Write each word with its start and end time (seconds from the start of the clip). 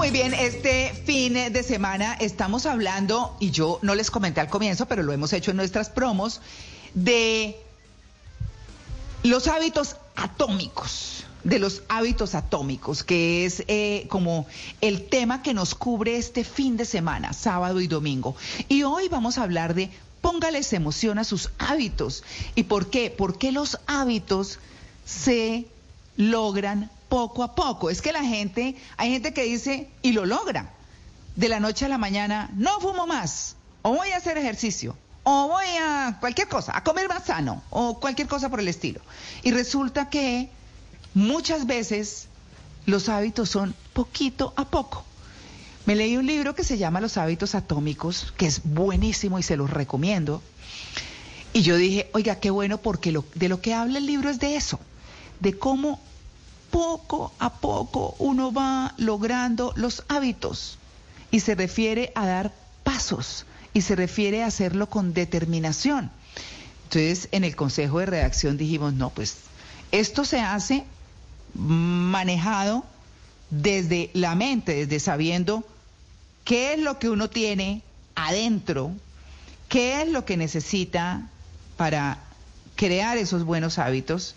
Muy 0.00 0.10
bien, 0.10 0.32
este 0.32 0.94
fin 1.04 1.34
de 1.34 1.62
semana 1.62 2.14
estamos 2.14 2.64
hablando, 2.64 3.36
y 3.38 3.50
yo 3.50 3.78
no 3.82 3.94
les 3.94 4.10
comenté 4.10 4.40
al 4.40 4.48
comienzo, 4.48 4.86
pero 4.86 5.02
lo 5.02 5.12
hemos 5.12 5.34
hecho 5.34 5.50
en 5.50 5.58
nuestras 5.58 5.90
promos, 5.90 6.40
de 6.94 7.60
los 9.22 9.46
hábitos 9.46 9.96
atómicos, 10.16 11.26
de 11.44 11.58
los 11.58 11.82
hábitos 11.90 12.34
atómicos, 12.34 13.04
que 13.04 13.44
es 13.44 13.62
eh, 13.68 14.06
como 14.08 14.46
el 14.80 15.06
tema 15.06 15.42
que 15.42 15.52
nos 15.52 15.74
cubre 15.74 16.16
este 16.16 16.44
fin 16.44 16.78
de 16.78 16.86
semana, 16.86 17.34
sábado 17.34 17.78
y 17.82 17.86
domingo. 17.86 18.34
Y 18.70 18.84
hoy 18.84 19.08
vamos 19.08 19.36
a 19.36 19.42
hablar 19.42 19.74
de 19.74 19.90
póngales 20.22 20.72
emoción 20.72 21.18
a 21.18 21.24
sus 21.24 21.50
hábitos. 21.58 22.24
¿Y 22.54 22.62
por 22.62 22.88
qué? 22.88 23.14
Porque 23.14 23.52
los 23.52 23.78
hábitos 23.86 24.60
se 25.04 25.66
logran 26.16 26.90
poco 27.10 27.42
a 27.42 27.54
poco. 27.54 27.90
Es 27.90 28.00
que 28.00 28.12
la 28.12 28.24
gente, 28.24 28.76
hay 28.96 29.10
gente 29.10 29.34
que 29.34 29.42
dice 29.42 29.90
y 30.00 30.12
lo 30.12 30.24
logra. 30.24 30.70
De 31.36 31.48
la 31.48 31.60
noche 31.60 31.84
a 31.84 31.88
la 31.88 31.98
mañana, 31.98 32.50
no 32.54 32.80
fumo 32.80 33.06
más, 33.06 33.56
o 33.82 33.94
voy 33.94 34.10
a 34.10 34.16
hacer 34.16 34.36
ejercicio, 34.36 34.96
o 35.22 35.48
voy 35.48 35.66
a 35.80 36.16
cualquier 36.20 36.48
cosa, 36.48 36.76
a 36.76 36.82
comer 36.82 37.08
más 37.08 37.26
sano, 37.26 37.62
o 37.70 38.00
cualquier 38.00 38.28
cosa 38.28 38.48
por 38.48 38.60
el 38.60 38.68
estilo. 38.68 39.00
Y 39.42 39.50
resulta 39.52 40.10
que 40.10 40.50
muchas 41.14 41.66
veces 41.66 42.26
los 42.86 43.08
hábitos 43.08 43.50
son 43.50 43.74
poquito 43.92 44.52
a 44.56 44.64
poco. 44.64 45.04
Me 45.86 45.94
leí 45.94 46.16
un 46.16 46.26
libro 46.26 46.54
que 46.54 46.64
se 46.64 46.78
llama 46.78 47.00
Los 47.00 47.16
hábitos 47.16 47.54
atómicos, 47.54 48.32
que 48.36 48.46
es 48.46 48.62
buenísimo 48.64 49.38
y 49.38 49.42
se 49.42 49.56
los 49.56 49.70
recomiendo. 49.70 50.42
Y 51.52 51.62
yo 51.62 51.76
dije, 51.76 52.10
oiga, 52.12 52.36
qué 52.36 52.50
bueno 52.50 52.78
porque 52.78 53.16
de 53.34 53.48
lo 53.48 53.60
que 53.60 53.74
habla 53.74 53.98
el 53.98 54.06
libro 54.06 54.30
es 54.30 54.40
de 54.40 54.56
eso, 54.56 54.78
de 55.40 55.58
cómo 55.58 56.00
poco 56.70 57.32
a 57.38 57.50
poco 57.50 58.14
uno 58.18 58.52
va 58.52 58.94
logrando 58.96 59.72
los 59.76 60.04
hábitos 60.08 60.78
y 61.30 61.40
se 61.40 61.54
refiere 61.54 62.12
a 62.14 62.26
dar 62.26 62.52
pasos 62.84 63.46
y 63.72 63.82
se 63.82 63.96
refiere 63.96 64.42
a 64.42 64.46
hacerlo 64.46 64.88
con 64.88 65.14
determinación. 65.14 66.10
Entonces, 66.84 67.28
en 67.32 67.44
el 67.44 67.54
consejo 67.54 68.00
de 68.00 68.06
redacción 68.06 68.56
dijimos, 68.56 68.94
no, 68.94 69.10
pues 69.10 69.36
esto 69.92 70.24
se 70.24 70.40
hace 70.40 70.84
manejado 71.54 72.84
desde 73.50 74.10
la 74.12 74.34
mente, 74.34 74.74
desde 74.74 75.00
sabiendo 75.00 75.64
qué 76.44 76.74
es 76.74 76.80
lo 76.80 76.98
que 76.98 77.08
uno 77.08 77.30
tiene 77.30 77.82
adentro, 78.14 78.92
qué 79.68 80.02
es 80.02 80.08
lo 80.08 80.24
que 80.24 80.36
necesita 80.36 81.28
para 81.76 82.18
crear 82.76 83.18
esos 83.18 83.44
buenos 83.44 83.78
hábitos 83.78 84.34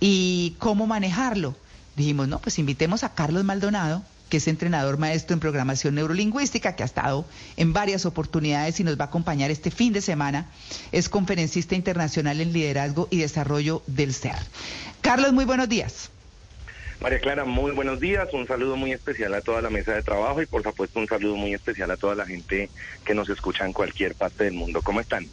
y 0.00 0.54
cómo 0.58 0.86
manejarlo. 0.86 1.56
Dijimos, 1.98 2.28
no, 2.28 2.38
pues 2.38 2.60
invitemos 2.60 3.02
a 3.02 3.12
Carlos 3.12 3.42
Maldonado, 3.42 4.04
que 4.28 4.36
es 4.36 4.46
entrenador 4.46 4.98
maestro 4.98 5.34
en 5.34 5.40
programación 5.40 5.96
neurolingüística, 5.96 6.76
que 6.76 6.84
ha 6.84 6.86
estado 6.86 7.26
en 7.56 7.72
varias 7.72 8.06
oportunidades 8.06 8.78
y 8.78 8.84
nos 8.84 8.96
va 8.96 9.06
a 9.06 9.08
acompañar 9.08 9.50
este 9.50 9.72
fin 9.72 9.92
de 9.92 10.00
semana. 10.00 10.46
Es 10.92 11.08
conferencista 11.08 11.74
internacional 11.74 12.40
en 12.40 12.52
liderazgo 12.52 13.08
y 13.10 13.18
desarrollo 13.18 13.82
del 13.88 14.14
SER. 14.14 14.36
Carlos, 15.00 15.32
muy 15.32 15.44
buenos 15.44 15.68
días. 15.68 16.10
María 17.00 17.18
Clara, 17.18 17.44
muy 17.44 17.72
buenos 17.72 17.98
días. 17.98 18.28
Un 18.32 18.46
saludo 18.46 18.76
muy 18.76 18.92
especial 18.92 19.34
a 19.34 19.40
toda 19.40 19.60
la 19.60 19.68
mesa 19.68 19.92
de 19.92 20.04
trabajo 20.04 20.40
y 20.40 20.46
por 20.46 20.62
supuesto 20.62 21.00
un 21.00 21.08
saludo 21.08 21.34
muy 21.34 21.52
especial 21.52 21.90
a 21.90 21.96
toda 21.96 22.14
la 22.14 22.26
gente 22.26 22.70
que 23.04 23.14
nos 23.14 23.28
escucha 23.28 23.66
en 23.66 23.72
cualquier 23.72 24.14
parte 24.14 24.44
del 24.44 24.54
mundo. 24.54 24.82
¿Cómo 24.82 25.00
están? 25.00 25.26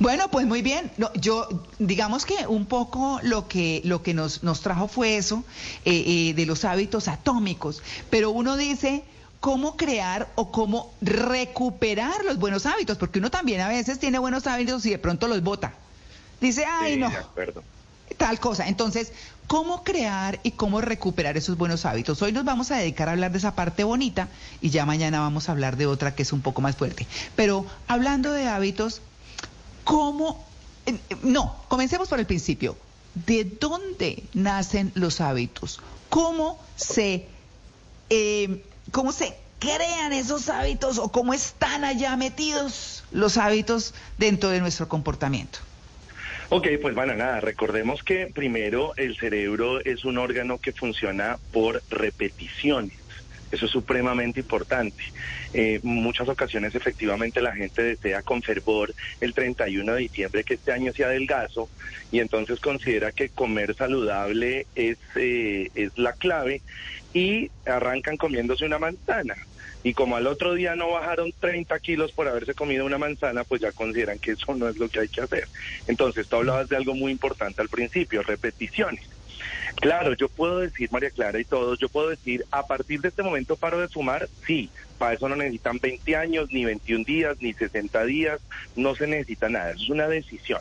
Bueno, 0.00 0.28
pues 0.30 0.46
muy 0.46 0.62
bien. 0.62 0.90
No, 0.96 1.12
yo, 1.14 1.48
digamos 1.78 2.24
que 2.24 2.46
un 2.46 2.66
poco 2.66 3.20
lo 3.22 3.48
que, 3.48 3.80
lo 3.84 4.02
que 4.02 4.14
nos, 4.14 4.42
nos 4.42 4.60
trajo 4.60 4.88
fue 4.88 5.16
eso, 5.16 5.44
eh, 5.84 6.04
eh, 6.06 6.34
de 6.34 6.46
los 6.46 6.64
hábitos 6.64 7.08
atómicos. 7.08 7.82
Pero 8.10 8.30
uno 8.30 8.56
dice, 8.56 9.04
¿cómo 9.40 9.76
crear 9.76 10.28
o 10.34 10.50
cómo 10.50 10.92
recuperar 11.00 12.24
los 12.24 12.38
buenos 12.38 12.66
hábitos? 12.66 12.98
Porque 12.98 13.18
uno 13.18 13.30
también 13.30 13.60
a 13.60 13.68
veces 13.68 13.98
tiene 13.98 14.18
buenos 14.18 14.46
hábitos 14.46 14.84
y 14.86 14.90
de 14.90 14.98
pronto 14.98 15.28
los 15.28 15.42
bota. 15.42 15.74
Dice, 16.40 16.64
ay, 16.64 16.94
Sí, 16.94 17.00
no, 17.00 17.10
de 17.10 17.16
acuerdo. 17.16 17.62
tal 18.18 18.38
cosa. 18.40 18.68
Entonces, 18.68 19.12
¿cómo 19.46 19.84
crear 19.84 20.40
y 20.42 20.50
cómo 20.52 20.80
recuperar 20.80 21.36
esos 21.36 21.56
buenos 21.56 21.86
hábitos? 21.86 22.20
Hoy 22.22 22.32
nos 22.32 22.44
vamos 22.44 22.70
a 22.70 22.76
dedicar 22.76 23.08
a 23.08 23.12
hablar 23.12 23.32
de 23.32 23.38
esa 23.38 23.54
parte 23.54 23.84
bonita 23.84 24.28
y 24.60 24.70
ya 24.70 24.84
mañana 24.84 25.20
vamos 25.20 25.48
a 25.48 25.52
hablar 25.52 25.76
de 25.76 25.86
otra 25.86 26.14
que 26.14 26.22
es 26.22 26.32
un 26.32 26.42
poco 26.42 26.60
más 26.60 26.76
fuerte. 26.76 27.06
Pero 27.36 27.64
hablando 27.88 28.32
de 28.32 28.46
hábitos, 28.48 29.00
¿cómo? 29.86 30.44
eh, 30.84 30.98
eh, 31.08 31.16
No, 31.22 31.56
comencemos 31.68 32.08
por 32.08 32.18
el 32.20 32.26
principio. 32.26 32.76
¿De 33.14 33.44
dónde 33.44 34.24
nacen 34.34 34.92
los 34.94 35.22
hábitos? 35.22 35.80
¿Cómo 36.10 36.60
se, 36.76 37.26
eh, 38.10 38.62
cómo 38.92 39.12
se 39.12 39.34
crean 39.58 40.12
esos 40.12 40.50
hábitos 40.50 40.98
o 40.98 41.10
cómo 41.10 41.32
están 41.32 41.84
allá 41.84 42.14
metidos 42.16 43.04
los 43.10 43.38
hábitos 43.38 43.94
dentro 44.18 44.50
de 44.50 44.60
nuestro 44.60 44.86
comportamiento? 44.88 45.60
Ok, 46.50 46.68
pues 46.80 46.94
bueno, 46.94 47.14
nada, 47.14 47.40
recordemos 47.40 48.02
que 48.02 48.30
primero 48.32 48.92
el 48.96 49.16
cerebro 49.16 49.84
es 49.84 50.04
un 50.04 50.18
órgano 50.18 50.58
que 50.58 50.72
funciona 50.72 51.38
por 51.52 51.82
repeticiones. 51.90 52.96
Eso 53.50 53.66
es 53.66 53.72
supremamente 53.72 54.40
importante. 54.40 55.02
Eh, 55.54 55.80
muchas 55.82 56.28
ocasiones 56.28 56.74
efectivamente 56.74 57.40
la 57.40 57.54
gente 57.54 57.82
desea 57.82 58.22
con 58.22 58.42
fervor 58.42 58.94
el 59.20 59.34
31 59.34 59.94
de 59.94 60.00
diciembre 60.00 60.44
que 60.44 60.54
este 60.54 60.72
año 60.72 60.92
sea 60.92 61.06
adelgazo 61.06 61.68
y 62.10 62.20
entonces 62.20 62.60
considera 62.60 63.12
que 63.12 63.28
comer 63.28 63.74
saludable 63.74 64.66
es, 64.74 64.98
eh, 65.14 65.70
es 65.74 65.96
la 65.96 66.12
clave 66.12 66.62
y 67.14 67.50
arrancan 67.64 68.16
comiéndose 68.16 68.66
una 68.66 68.78
manzana. 68.78 69.36
Y 69.82 69.94
como 69.94 70.16
al 70.16 70.26
otro 70.26 70.54
día 70.54 70.74
no 70.74 70.90
bajaron 70.90 71.32
30 71.38 71.78
kilos 71.78 72.10
por 72.10 72.26
haberse 72.26 72.54
comido 72.54 72.84
una 72.84 72.98
manzana, 72.98 73.44
pues 73.44 73.60
ya 73.60 73.70
consideran 73.70 74.18
que 74.18 74.32
eso 74.32 74.54
no 74.56 74.68
es 74.68 74.76
lo 74.78 74.88
que 74.88 74.98
hay 74.98 75.08
que 75.08 75.20
hacer. 75.20 75.46
Entonces, 75.86 76.26
tú 76.26 76.36
hablabas 76.36 76.68
de 76.68 76.76
algo 76.76 76.94
muy 76.94 77.12
importante 77.12 77.62
al 77.62 77.68
principio, 77.68 78.22
repeticiones. 78.22 79.04
Claro, 79.76 80.14
yo 80.14 80.28
puedo 80.28 80.58
decir, 80.58 80.90
María 80.90 81.10
Clara 81.10 81.38
y 81.38 81.44
todos, 81.44 81.78
yo 81.78 81.88
puedo 81.88 82.08
decir, 82.08 82.44
a 82.50 82.66
partir 82.66 83.00
de 83.00 83.08
este 83.08 83.22
momento 83.22 83.56
paro 83.56 83.78
de 83.78 83.88
fumar, 83.88 84.28
sí, 84.46 84.70
para 84.98 85.14
eso 85.14 85.28
no 85.28 85.36
necesitan 85.36 85.78
20 85.78 86.16
años, 86.16 86.50
ni 86.50 86.64
21 86.64 87.04
días, 87.04 87.36
ni 87.40 87.52
60 87.52 88.04
días, 88.04 88.40
no 88.74 88.94
se 88.94 89.06
necesita 89.06 89.48
nada, 89.48 89.72
es 89.72 89.88
una 89.88 90.08
decisión. 90.08 90.60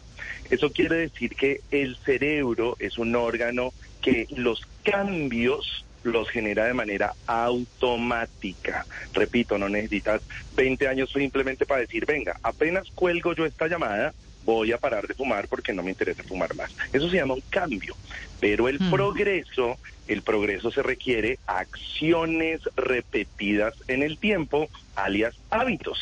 Eso 0.49 0.71
quiere 0.71 0.97
decir 0.97 1.35
que 1.35 1.61
el 1.71 1.95
cerebro 1.95 2.75
es 2.79 2.97
un 2.97 3.15
órgano 3.15 3.73
que 4.01 4.27
los 4.35 4.67
cambios 4.83 5.85
los 6.03 6.29
genera 6.29 6.65
de 6.65 6.73
manera 6.73 7.13
automática. 7.25 8.85
Repito, 9.13 9.57
no 9.57 9.69
necesitas 9.69 10.21
20 10.55 10.87
años 10.87 11.11
simplemente 11.11 11.65
para 11.65 11.81
decir, 11.81 12.05
venga, 12.05 12.37
apenas 12.43 12.91
cuelgo 12.93 13.33
yo 13.33 13.45
esta 13.45 13.67
llamada, 13.67 14.13
voy 14.45 14.71
a 14.71 14.77
parar 14.77 15.07
de 15.07 15.15
fumar 15.15 15.47
porque 15.47 15.73
no 15.73 15.81
me 15.83 15.89
interesa 15.89 16.23
fumar 16.23 16.55
más. 16.55 16.73
Eso 16.93 17.09
se 17.09 17.17
llama 17.17 17.33
un 17.33 17.43
cambio. 17.49 17.97
Pero 18.39 18.69
el 18.69 18.79
Mm. 18.79 18.91
progreso, 18.91 19.79
el 20.07 20.21
progreso 20.21 20.69
se 20.71 20.83
requiere 20.83 21.39
acciones 21.47 22.61
repetidas 22.75 23.73
en 23.87 24.03
el 24.03 24.19
tiempo, 24.19 24.69
alias 24.93 25.35
hábitos. 25.49 25.97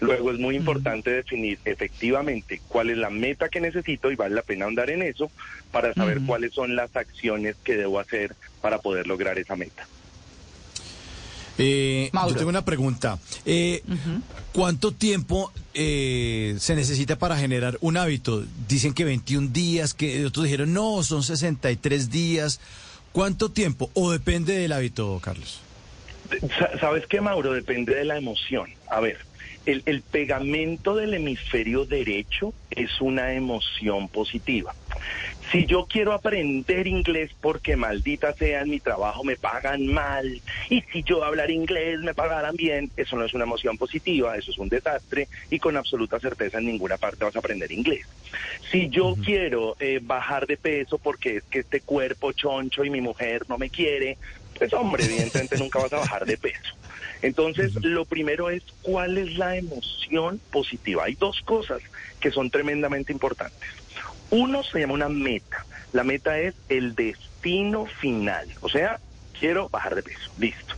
Luego 0.00 0.30
es 0.30 0.38
muy 0.38 0.56
importante 0.56 1.10
definir 1.10 1.58
efectivamente 1.64 2.62
cuál 2.68 2.90
es 2.90 2.98
la 2.98 3.10
meta 3.10 3.48
que 3.48 3.60
necesito 3.60 4.10
y 4.10 4.16
vale 4.16 4.34
la 4.36 4.42
pena 4.42 4.66
andar 4.66 4.90
en 4.90 5.02
eso 5.02 5.32
para 5.70 5.92
saber 5.94 6.18
Ujú. 6.18 6.26
cuáles 6.26 6.54
son 6.54 6.76
las 6.76 6.94
acciones 6.94 7.56
que 7.64 7.76
debo 7.76 7.98
hacer 7.98 8.36
para 8.60 8.78
poder 8.78 9.06
lograr 9.06 9.38
esa 9.38 9.56
meta. 9.56 9.88
Eh, 11.62 12.08
Mauro. 12.12 12.30
yo 12.32 12.36
tengo 12.38 12.48
una 12.50 12.64
pregunta. 12.64 13.18
Eh, 13.44 13.82
¿Cuánto 14.52 14.92
tiempo 14.92 15.52
eh, 15.74 16.56
se 16.58 16.74
necesita 16.74 17.16
para 17.16 17.36
generar 17.36 17.76
un 17.82 17.96
hábito? 17.96 18.44
Dicen 18.68 18.94
que 18.94 19.04
21 19.04 19.48
días, 19.52 19.94
que 19.94 20.24
otros 20.24 20.44
dijeron 20.44 20.72
no, 20.72 21.02
son 21.02 21.22
63 21.22 22.10
días. 22.10 22.60
¿Cuánto 23.12 23.50
tiempo? 23.50 23.90
¿O 23.94 24.10
depende 24.10 24.54
del 24.54 24.72
hábito, 24.72 25.20
Carlos? 25.22 25.60
Sa- 26.58 26.78
¿Sabes 26.78 27.06
qué, 27.08 27.20
Mauro? 27.20 27.52
Depende 27.52 27.94
de 27.94 28.04
la 28.04 28.16
emoción. 28.16 28.70
A 28.88 29.00
ver, 29.00 29.18
El, 29.66 29.82
el 29.86 30.02
pegamento 30.02 30.96
del 30.96 31.14
hemisferio 31.14 31.84
derecho 31.84 32.54
es 32.70 33.00
una 33.00 33.34
emoción 33.34 34.08
positiva. 34.08 34.74
Si 35.50 35.66
yo 35.66 35.86
quiero 35.86 36.12
aprender 36.12 36.86
inglés 36.86 37.32
porque 37.40 37.74
maldita 37.74 38.32
sea 38.34 38.60
en 38.60 38.70
mi 38.70 38.78
trabajo 38.78 39.24
me 39.24 39.34
pagan 39.34 39.84
mal 39.88 40.40
y 40.68 40.80
si 40.92 41.02
yo 41.02 41.24
hablar 41.24 41.50
inglés 41.50 41.98
me 42.00 42.14
pagaran 42.14 42.54
bien, 42.54 42.90
eso 42.96 43.16
no 43.16 43.24
es 43.24 43.34
una 43.34 43.44
emoción 43.44 43.76
positiva, 43.76 44.36
eso 44.36 44.52
es 44.52 44.58
un 44.58 44.68
desastre 44.68 45.26
y 45.50 45.58
con 45.58 45.76
absoluta 45.76 46.20
certeza 46.20 46.58
en 46.58 46.66
ninguna 46.66 46.98
parte 46.98 47.24
vas 47.24 47.34
a 47.34 47.40
aprender 47.40 47.72
inglés. 47.72 48.06
Si 48.70 48.88
yo 48.90 49.16
quiero 49.24 49.76
eh, 49.80 49.98
bajar 50.00 50.46
de 50.46 50.56
peso 50.56 50.98
porque 50.98 51.38
es 51.38 51.44
que 51.44 51.60
este 51.60 51.80
cuerpo 51.80 52.30
choncho 52.30 52.84
y 52.84 52.90
mi 52.90 53.00
mujer 53.00 53.44
no 53.48 53.58
me 53.58 53.70
quiere, 53.70 54.18
pues 54.56 54.72
hombre, 54.72 55.04
evidentemente 55.04 55.58
nunca 55.58 55.80
vas 55.80 55.92
a 55.92 55.98
bajar 55.98 56.26
de 56.26 56.38
peso. 56.38 56.79
Entonces, 57.22 57.74
lo 57.82 58.04
primero 58.04 58.50
es 58.50 58.62
cuál 58.82 59.18
es 59.18 59.36
la 59.36 59.56
emoción 59.56 60.40
positiva. 60.50 61.04
Hay 61.04 61.14
dos 61.14 61.40
cosas 61.42 61.82
que 62.20 62.30
son 62.30 62.50
tremendamente 62.50 63.12
importantes. 63.12 63.68
Uno 64.30 64.62
se 64.62 64.80
llama 64.80 64.94
una 64.94 65.08
meta. 65.08 65.64
La 65.92 66.04
meta 66.04 66.38
es 66.38 66.54
el 66.68 66.94
destino 66.94 67.86
final. 67.86 68.48
O 68.60 68.68
sea, 68.68 69.00
quiero 69.38 69.68
bajar 69.68 69.94
de 69.94 70.02
peso. 70.02 70.30
Listo. 70.38 70.74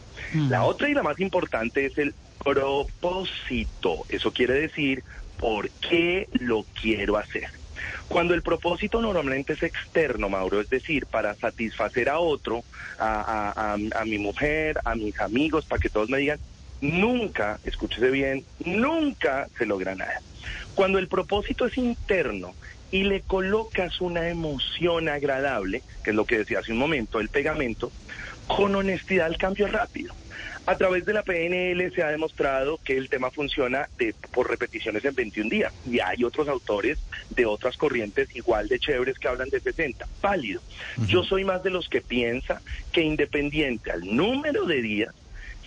La 0.48 0.64
otra 0.64 0.88
y 0.88 0.94
la 0.94 1.02
más 1.02 1.20
importante 1.20 1.84
es 1.84 1.98
el 1.98 2.14
propósito. 2.42 4.04
Eso 4.08 4.32
quiere 4.32 4.54
decir 4.54 5.04
por 5.38 5.68
qué 5.70 6.28
lo 6.32 6.64
quiero 6.80 7.18
hacer. 7.18 7.61
Cuando 8.08 8.34
el 8.34 8.42
propósito 8.42 9.00
normalmente 9.00 9.54
es 9.54 9.62
externo, 9.62 10.28
Mauro, 10.28 10.60
es 10.60 10.68
decir, 10.68 11.06
para 11.06 11.34
satisfacer 11.34 12.08
a 12.08 12.18
otro, 12.18 12.64
a, 12.98 13.76
mi 14.06 14.18
mujer, 14.18 14.78
a 14.84 14.94
mis 14.94 15.18
amigos, 15.20 15.64
para 15.64 15.80
que 15.80 15.88
todos 15.88 16.10
me 16.10 16.18
digan, 16.18 16.38
nunca, 16.80 17.58
escúchese 17.64 18.10
bien, 18.10 18.44
nunca 18.64 19.48
se 19.56 19.66
logra 19.66 19.94
nada. 19.94 20.20
Cuando 20.74 20.98
el 20.98 21.08
propósito 21.08 21.66
es 21.66 21.76
interno 21.78 22.54
y 22.90 23.04
le 23.04 23.22
colocas 23.22 24.00
una 24.00 24.28
emoción 24.28 25.08
agradable, 25.08 25.82
que 26.04 26.10
es 26.10 26.16
lo 26.16 26.24
que 26.24 26.38
decía 26.38 26.58
hace 26.58 26.72
un 26.72 26.78
momento, 26.78 27.20
el 27.20 27.28
pegamento, 27.28 27.90
con 28.46 28.74
honestidad 28.74 29.28
el 29.28 29.38
cambio 29.38 29.66
es 29.66 29.72
rápido. 29.72 30.14
A 30.64 30.76
través 30.76 31.04
de 31.04 31.12
la 31.12 31.22
PNL 31.24 31.90
se 31.92 32.02
ha 32.02 32.08
demostrado 32.10 32.78
que 32.84 32.96
el 32.96 33.08
tema 33.08 33.30
funciona 33.32 33.88
de- 33.98 34.14
por 34.32 34.48
repeticiones 34.48 35.04
en 35.04 35.14
21 35.14 35.50
días 35.50 35.72
y 35.84 35.98
hay 36.00 36.22
otros 36.24 36.48
autores 36.48 36.98
de 37.30 37.46
otras 37.46 37.76
corrientes 37.76 38.28
igual 38.34 38.68
de 38.68 38.78
chéveres 38.78 39.18
que 39.18 39.26
hablan 39.28 39.48
de 39.50 39.60
60. 39.60 40.06
Válido. 40.22 40.62
Yo 41.08 41.24
soy 41.24 41.44
más 41.44 41.62
de 41.64 41.70
los 41.70 41.88
que 41.88 42.00
piensa 42.00 42.62
que 42.92 43.00
independiente 43.02 43.90
al 43.90 44.02
número 44.04 44.64
de 44.66 44.82
días, 44.82 45.14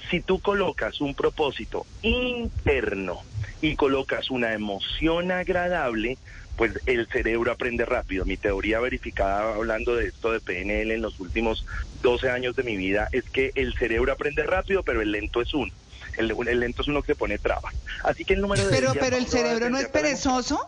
si 0.09 0.21
tú 0.21 0.39
colocas 0.39 1.01
un 1.01 1.13
propósito 1.13 1.85
interno 2.01 3.21
y 3.61 3.75
colocas 3.75 4.29
una 4.29 4.53
emoción 4.53 5.31
agradable, 5.31 6.17
pues 6.55 6.71
el 6.85 7.07
cerebro 7.07 7.51
aprende 7.51 7.85
rápido. 7.85 8.25
Mi 8.25 8.37
teoría 8.37 8.79
verificada 8.79 9.55
hablando 9.55 9.95
de 9.95 10.07
esto 10.07 10.31
de 10.31 10.39
PNL 10.39 10.91
en 10.91 11.01
los 11.01 11.19
últimos 11.19 11.65
12 12.01 12.29
años 12.29 12.55
de 12.55 12.63
mi 12.63 12.77
vida 12.77 13.09
es 13.11 13.25
que 13.25 13.51
el 13.55 13.73
cerebro 13.73 14.13
aprende 14.13 14.43
rápido, 14.43 14.83
pero 14.83 15.01
el 15.01 15.11
lento 15.11 15.41
es 15.41 15.53
uno. 15.53 15.71
El, 16.17 16.33
el 16.47 16.59
lento 16.59 16.81
es 16.81 16.87
uno 16.87 17.01
que 17.01 17.13
se 17.13 17.15
pone 17.15 17.37
trabas. 17.37 17.73
Así 18.03 18.23
que 18.23 18.33
el 18.33 18.41
número 18.41 18.65
de 18.65 18.69
Pero, 18.69 18.93
pero 18.93 19.17
el 19.17 19.27
cerebro 19.27 19.69
no 19.69 19.77
es 19.77 19.87
perezoso, 19.87 20.59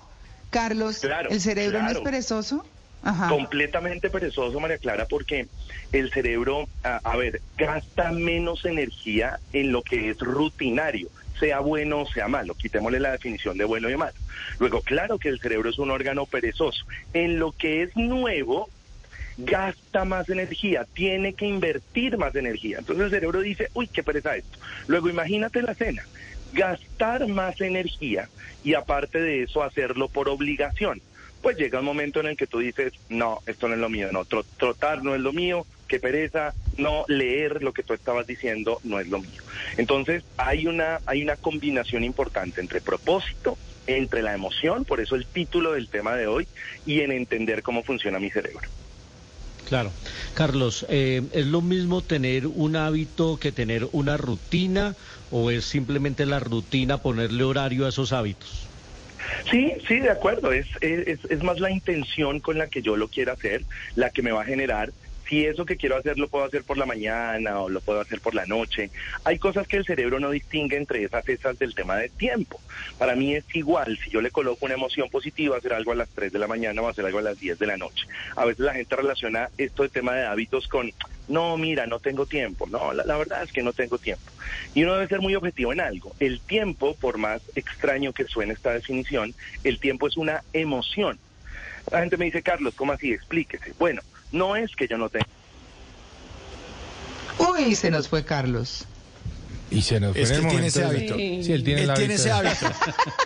Carlos. 0.49 0.99
Claro, 0.99 1.29
el 1.29 1.39
cerebro 1.39 1.81
no 1.81 1.89
es 1.89 1.99
perezoso. 1.99 2.65
Ajá. 3.03 3.29
completamente 3.29 4.09
perezoso, 4.09 4.59
María 4.59 4.79
Clara, 4.79 5.05
porque 5.05 5.47
el 5.91 6.11
cerebro, 6.11 6.67
a, 6.83 6.99
a 7.03 7.15
ver, 7.15 7.41
gasta 7.55 8.11
menos 8.11 8.65
energía 8.65 9.39
en 9.53 9.71
lo 9.71 9.83
que 9.83 10.09
es 10.09 10.17
rutinario, 10.17 11.09
sea 11.39 11.59
bueno 11.59 12.01
o 12.01 12.07
sea 12.07 12.27
malo. 12.27 12.53
Quitémosle 12.55 12.99
la 12.99 13.11
definición 13.11 13.57
de 13.57 13.65
bueno 13.65 13.89
y 13.89 13.97
malo. 13.97 14.15
Luego, 14.59 14.81
claro 14.81 15.17
que 15.17 15.29
el 15.29 15.39
cerebro 15.39 15.69
es 15.69 15.79
un 15.79 15.91
órgano 15.91 16.25
perezoso. 16.25 16.85
En 17.13 17.39
lo 17.39 17.51
que 17.51 17.83
es 17.83 17.95
nuevo, 17.95 18.69
gasta 19.37 20.03
más 20.05 20.27
energía, 20.29 20.85
tiene 20.93 21.33
que 21.33 21.45
invertir 21.45 22.17
más 22.17 22.35
energía. 22.35 22.79
Entonces 22.79 23.05
el 23.05 23.11
cerebro 23.11 23.41
dice, 23.41 23.69
uy, 23.73 23.87
qué 23.87 24.03
pereza 24.03 24.35
esto. 24.35 24.57
Luego 24.87 25.09
imagínate 25.09 25.61
la 25.61 25.75
cena, 25.75 26.03
gastar 26.53 27.27
más 27.27 27.59
energía 27.61 28.29
y 28.63 28.73
aparte 28.73 29.19
de 29.21 29.43
eso 29.43 29.63
hacerlo 29.63 30.07
por 30.09 30.29
obligación. 30.29 31.01
Pues 31.41 31.55
llega 31.57 31.79
un 31.79 31.85
momento 31.85 32.19
en 32.19 32.27
el 32.27 32.37
que 32.37 32.47
tú 32.47 32.59
dices, 32.59 32.93
no, 33.09 33.41
esto 33.45 33.67
no 33.67 33.75
es 33.75 33.79
lo 33.79 33.89
mío, 33.89 34.09
no, 34.11 34.25
tro- 34.25 34.45
trotar 34.57 35.03
no 35.03 35.13
es 35.13 35.21
lo 35.21 35.31
mío, 35.33 35.67
qué 35.87 35.99
pereza, 35.99 36.55
no 36.77 37.05
leer 37.07 37.63
lo 37.63 37.73
que 37.73 37.83
tú 37.83 37.93
estabas 37.93 38.25
diciendo 38.27 38.79
no 38.83 38.99
es 38.99 39.07
lo 39.07 39.19
mío. 39.19 39.41
Entonces 39.77 40.23
hay 40.37 40.67
una, 40.67 40.99
hay 41.05 41.23
una 41.23 41.35
combinación 41.35 42.03
importante 42.03 42.61
entre 42.61 42.81
propósito, 42.81 43.57
entre 43.87 44.21
la 44.21 44.33
emoción, 44.33 44.85
por 44.85 44.99
eso 44.99 45.15
el 45.15 45.25
título 45.25 45.73
del 45.73 45.89
tema 45.89 46.15
de 46.15 46.27
hoy, 46.27 46.47
y 46.85 47.01
en 47.01 47.11
entender 47.11 47.63
cómo 47.63 47.83
funciona 47.83 48.19
mi 48.19 48.29
cerebro. 48.29 48.67
Claro. 49.67 49.91
Carlos, 50.33 50.85
eh, 50.89 51.21
¿es 51.33 51.45
lo 51.45 51.61
mismo 51.61 52.01
tener 52.01 52.47
un 52.47 52.77
hábito 52.77 53.37
que 53.37 53.51
tener 53.51 53.87
una 53.91 54.15
rutina 54.15 54.95
o 55.29 55.51
es 55.51 55.65
simplemente 55.65 56.25
la 56.25 56.39
rutina 56.39 56.99
ponerle 56.99 57.43
horario 57.43 57.85
a 57.85 57.89
esos 57.89 58.13
hábitos? 58.13 58.67
Sí, 59.51 59.73
sí, 59.87 59.99
de 59.99 60.09
acuerdo. 60.09 60.53
Es, 60.53 60.67
es, 60.79 61.19
es 61.29 61.43
más 61.43 61.59
la 61.59 61.69
intención 61.69 62.39
con 62.39 62.57
la 62.57 62.67
que 62.67 62.81
yo 62.81 62.95
lo 62.95 63.09
quiero 63.09 63.33
hacer, 63.33 63.63
la 63.95 64.09
que 64.09 64.21
me 64.21 64.31
va 64.31 64.43
a 64.43 64.45
generar. 64.45 64.91
Si 65.27 65.45
eso 65.45 65.65
que 65.65 65.77
quiero 65.77 65.97
hacer 65.97 66.17
lo 66.17 66.27
puedo 66.27 66.45
hacer 66.45 66.63
por 66.63 66.77
la 66.77 66.85
mañana 66.85 67.59
o 67.59 67.69
lo 67.69 67.81
puedo 67.81 67.99
hacer 67.99 68.21
por 68.21 68.33
la 68.33 68.45
noche. 68.45 68.89
Hay 69.23 69.39
cosas 69.39 69.67
que 69.67 69.77
el 69.77 69.85
cerebro 69.85 70.19
no 70.19 70.31
distingue 70.31 70.77
entre 70.77 71.03
esas, 71.03 71.27
esas 71.27 71.59
del 71.59 71.75
tema 71.75 71.97
de 71.97 72.09
tiempo. 72.09 72.61
Para 72.97 73.15
mí 73.15 73.35
es 73.35 73.43
igual, 73.53 73.97
si 74.03 74.09
yo 74.09 74.21
le 74.21 74.31
coloco 74.31 74.65
una 74.65 74.75
emoción 74.75 75.09
positiva, 75.09 75.57
hacer 75.57 75.73
algo 75.73 75.91
a 75.91 75.95
las 75.95 76.09
3 76.09 76.31
de 76.31 76.39
la 76.39 76.47
mañana 76.47 76.81
o 76.81 76.87
hacer 76.87 77.05
algo 77.05 77.19
a 77.19 77.23
las 77.23 77.39
10 77.39 77.59
de 77.59 77.67
la 77.67 77.77
noche. 77.77 78.07
A 78.35 78.45
veces 78.45 78.59
la 78.59 78.73
gente 78.73 78.95
relaciona 78.95 79.49
esto 79.57 79.83
de 79.83 79.89
tema 79.89 80.13
de 80.13 80.25
hábitos 80.25 80.67
con, 80.67 80.91
no, 81.27 81.57
mira, 81.57 81.85
no 81.87 81.99
tengo 81.99 82.25
tiempo. 82.25 82.65
No, 82.67 82.93
la, 82.93 83.03
la 83.03 83.17
verdad 83.17 83.43
es 83.43 83.51
que 83.51 83.63
no 83.63 83.73
tengo 83.73 83.97
tiempo. 83.97 84.31
Y 84.73 84.83
uno 84.83 84.93
debe 84.93 85.07
ser 85.07 85.19
muy 85.19 85.35
objetivo 85.35 85.73
en 85.73 85.81
algo. 85.81 86.15
El 86.19 86.39
tiempo, 86.39 86.95
por 86.95 87.17
más 87.17 87.41
extraño 87.55 88.13
que 88.13 88.25
suene 88.25 88.53
esta 88.53 88.71
definición, 88.71 89.33
el 89.63 89.79
tiempo 89.79 90.07
es 90.07 90.15
una 90.15 90.43
emoción. 90.53 91.19
La 91.91 91.99
gente 91.99 92.17
me 92.17 92.25
dice, 92.25 92.41
Carlos, 92.41 92.73
¿cómo 92.75 92.93
así? 92.93 93.13
Explíquese. 93.13 93.73
Bueno, 93.79 94.01
no 94.31 94.55
es 94.55 94.75
que 94.75 94.87
yo 94.87 94.97
no 94.97 95.09
tenga. 95.09 95.27
Uy, 97.39 97.75
se 97.75 97.91
nos 97.91 98.07
fue 98.07 98.25
Carlos. 98.25 98.85
Y 99.69 99.81
se 99.81 99.99
nos 99.99 100.13
fue 100.13 100.21
Es 100.21 100.31
que 100.31 100.37
él 100.37 100.47
tiene 100.47 100.67
ese 100.67 100.83
hábito. 100.83 101.15
Sí, 101.15 101.51
él 101.51 101.63
tiene, 101.63 101.83
Él 101.83 101.89
el 101.89 101.95
tiene 101.95 102.13
ese 102.15 102.31
hábito. 102.31 102.71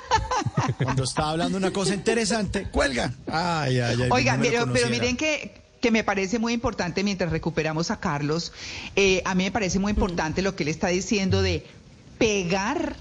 Cuando 0.83 1.03
está 1.03 1.30
hablando 1.30 1.57
una 1.57 1.71
cosa 1.71 1.94
interesante, 1.94 2.68
cuelga. 2.69 3.13
Ay, 3.27 3.80
ay, 3.80 4.02
ay. 4.04 4.09
Oigan, 4.11 4.37
no 4.42 4.44
me 4.49 4.52
lo 4.52 4.73
pero, 4.73 4.90
miren 4.90 5.16
que, 5.18 5.61
que 5.80 5.92
me 5.92 6.04
parece 6.04 6.40
muy 6.40 6.54
importante 6.54 7.04
mientras 7.04 7.31
recuperamos 7.31 7.92
a 7.92 7.99
Carlos, 7.99 8.52
eh, 8.95 9.21
a 9.25 9.35
mí 9.35 9.44
me 9.44 9.52
parece 9.52 9.80
muy 9.80 9.92
importante 9.92 10.42
lo 10.42 10.56
que 10.56 10.64
él 10.64 10.69
está 10.69 10.87
diciendo 10.87 11.42
de 11.42 11.66
pegar 12.18 12.95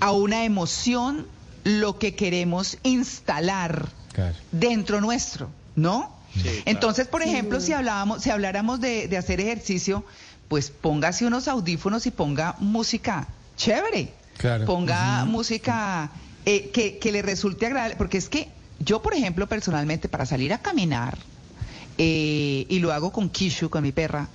a 0.00 0.12
una 0.12 0.44
emoción 0.44 1.26
lo 1.64 1.98
que 1.98 2.14
queremos 2.14 2.78
instalar 2.84 3.88
Claro. 4.12 4.36
dentro 4.52 5.00
nuestro, 5.00 5.50
¿no? 5.76 6.16
Entonces, 6.64 7.06
por 7.06 7.22
ejemplo, 7.22 7.60
si 7.60 7.72
hablábamos, 7.72 8.22
si 8.22 8.30
habláramos 8.30 8.80
de, 8.80 9.08
de 9.08 9.16
hacer 9.16 9.40
ejercicio, 9.40 10.04
pues 10.48 10.70
póngase 10.70 11.26
unos 11.26 11.48
audífonos 11.48 12.06
y 12.06 12.10
ponga 12.10 12.56
música 12.58 13.28
chévere. 13.56 14.12
Claro. 14.36 14.64
Ponga 14.66 15.24
música 15.24 16.10
eh, 16.46 16.70
que, 16.70 16.98
que 16.98 17.12
le 17.12 17.22
resulte 17.22 17.66
agradable, 17.66 17.96
porque 17.96 18.18
es 18.18 18.28
que 18.28 18.48
yo, 18.78 19.02
por 19.02 19.14
ejemplo, 19.14 19.46
personalmente, 19.48 20.08
para 20.08 20.24
salir 20.24 20.52
a 20.52 20.58
caminar, 20.58 21.18
eh, 21.98 22.64
y 22.68 22.78
lo 22.78 22.92
hago 22.92 23.12
con 23.12 23.28
Kishu, 23.28 23.68
con 23.68 23.82
mi 23.82 23.92
perra, 23.92 24.28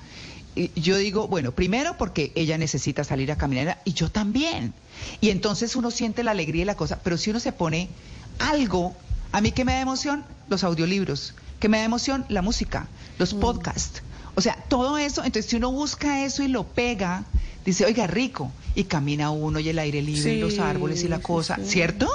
y 0.56 0.70
yo 0.80 0.98
digo, 0.98 1.28
bueno, 1.28 1.52
primero 1.52 1.98
porque 1.98 2.32
ella 2.36 2.58
necesita 2.58 3.04
salir 3.04 3.32
a 3.32 3.38
caminar 3.38 3.82
y 3.86 3.94
yo 3.94 4.12
también. 4.12 4.74
Y 5.20 5.30
entonces 5.30 5.76
uno 5.76 5.90
siente 5.90 6.24
la 6.24 6.32
alegría 6.32 6.62
y 6.62 6.66
la 6.66 6.76
cosa, 6.76 7.00
pero 7.04 7.18
si 7.18 7.32
uno 7.32 7.40
se 7.40 7.54
pone 7.54 7.90
algo, 8.38 8.94
a 9.32 9.42
mí 9.42 9.52
que 9.52 9.66
me 9.66 9.74
da 9.74 9.82
emoción, 9.82 10.24
los 10.50 10.64
audiolibros, 10.64 11.34
que 11.64 11.70
me 11.70 11.78
da 11.78 11.86
emoción, 11.86 12.26
la 12.28 12.42
música, 12.42 12.88
los 13.18 13.34
podcasts. 13.34 14.04
O 14.36 14.42
sea, 14.42 14.58
todo 14.68 14.98
eso, 14.98 15.24
entonces 15.24 15.50
si 15.50 15.56
uno 15.56 15.72
busca 15.72 16.26
eso 16.26 16.44
y 16.44 16.50
lo 16.50 16.66
pega, 16.66 17.24
dice, 17.64 17.86
oiga, 17.86 18.06
rico, 18.06 18.52
y 18.76 18.84
camina 18.84 19.32
uno 19.32 19.60
y 19.62 19.70
el 19.70 19.80
aire 19.80 20.02
libre 20.02 20.34
y 20.36 20.42
los 20.42 20.60
árboles 20.60 21.06
y 21.06 21.08
la 21.08 21.20
cosa, 21.20 21.56
sí. 21.56 21.62
¿cierto? 21.66 22.10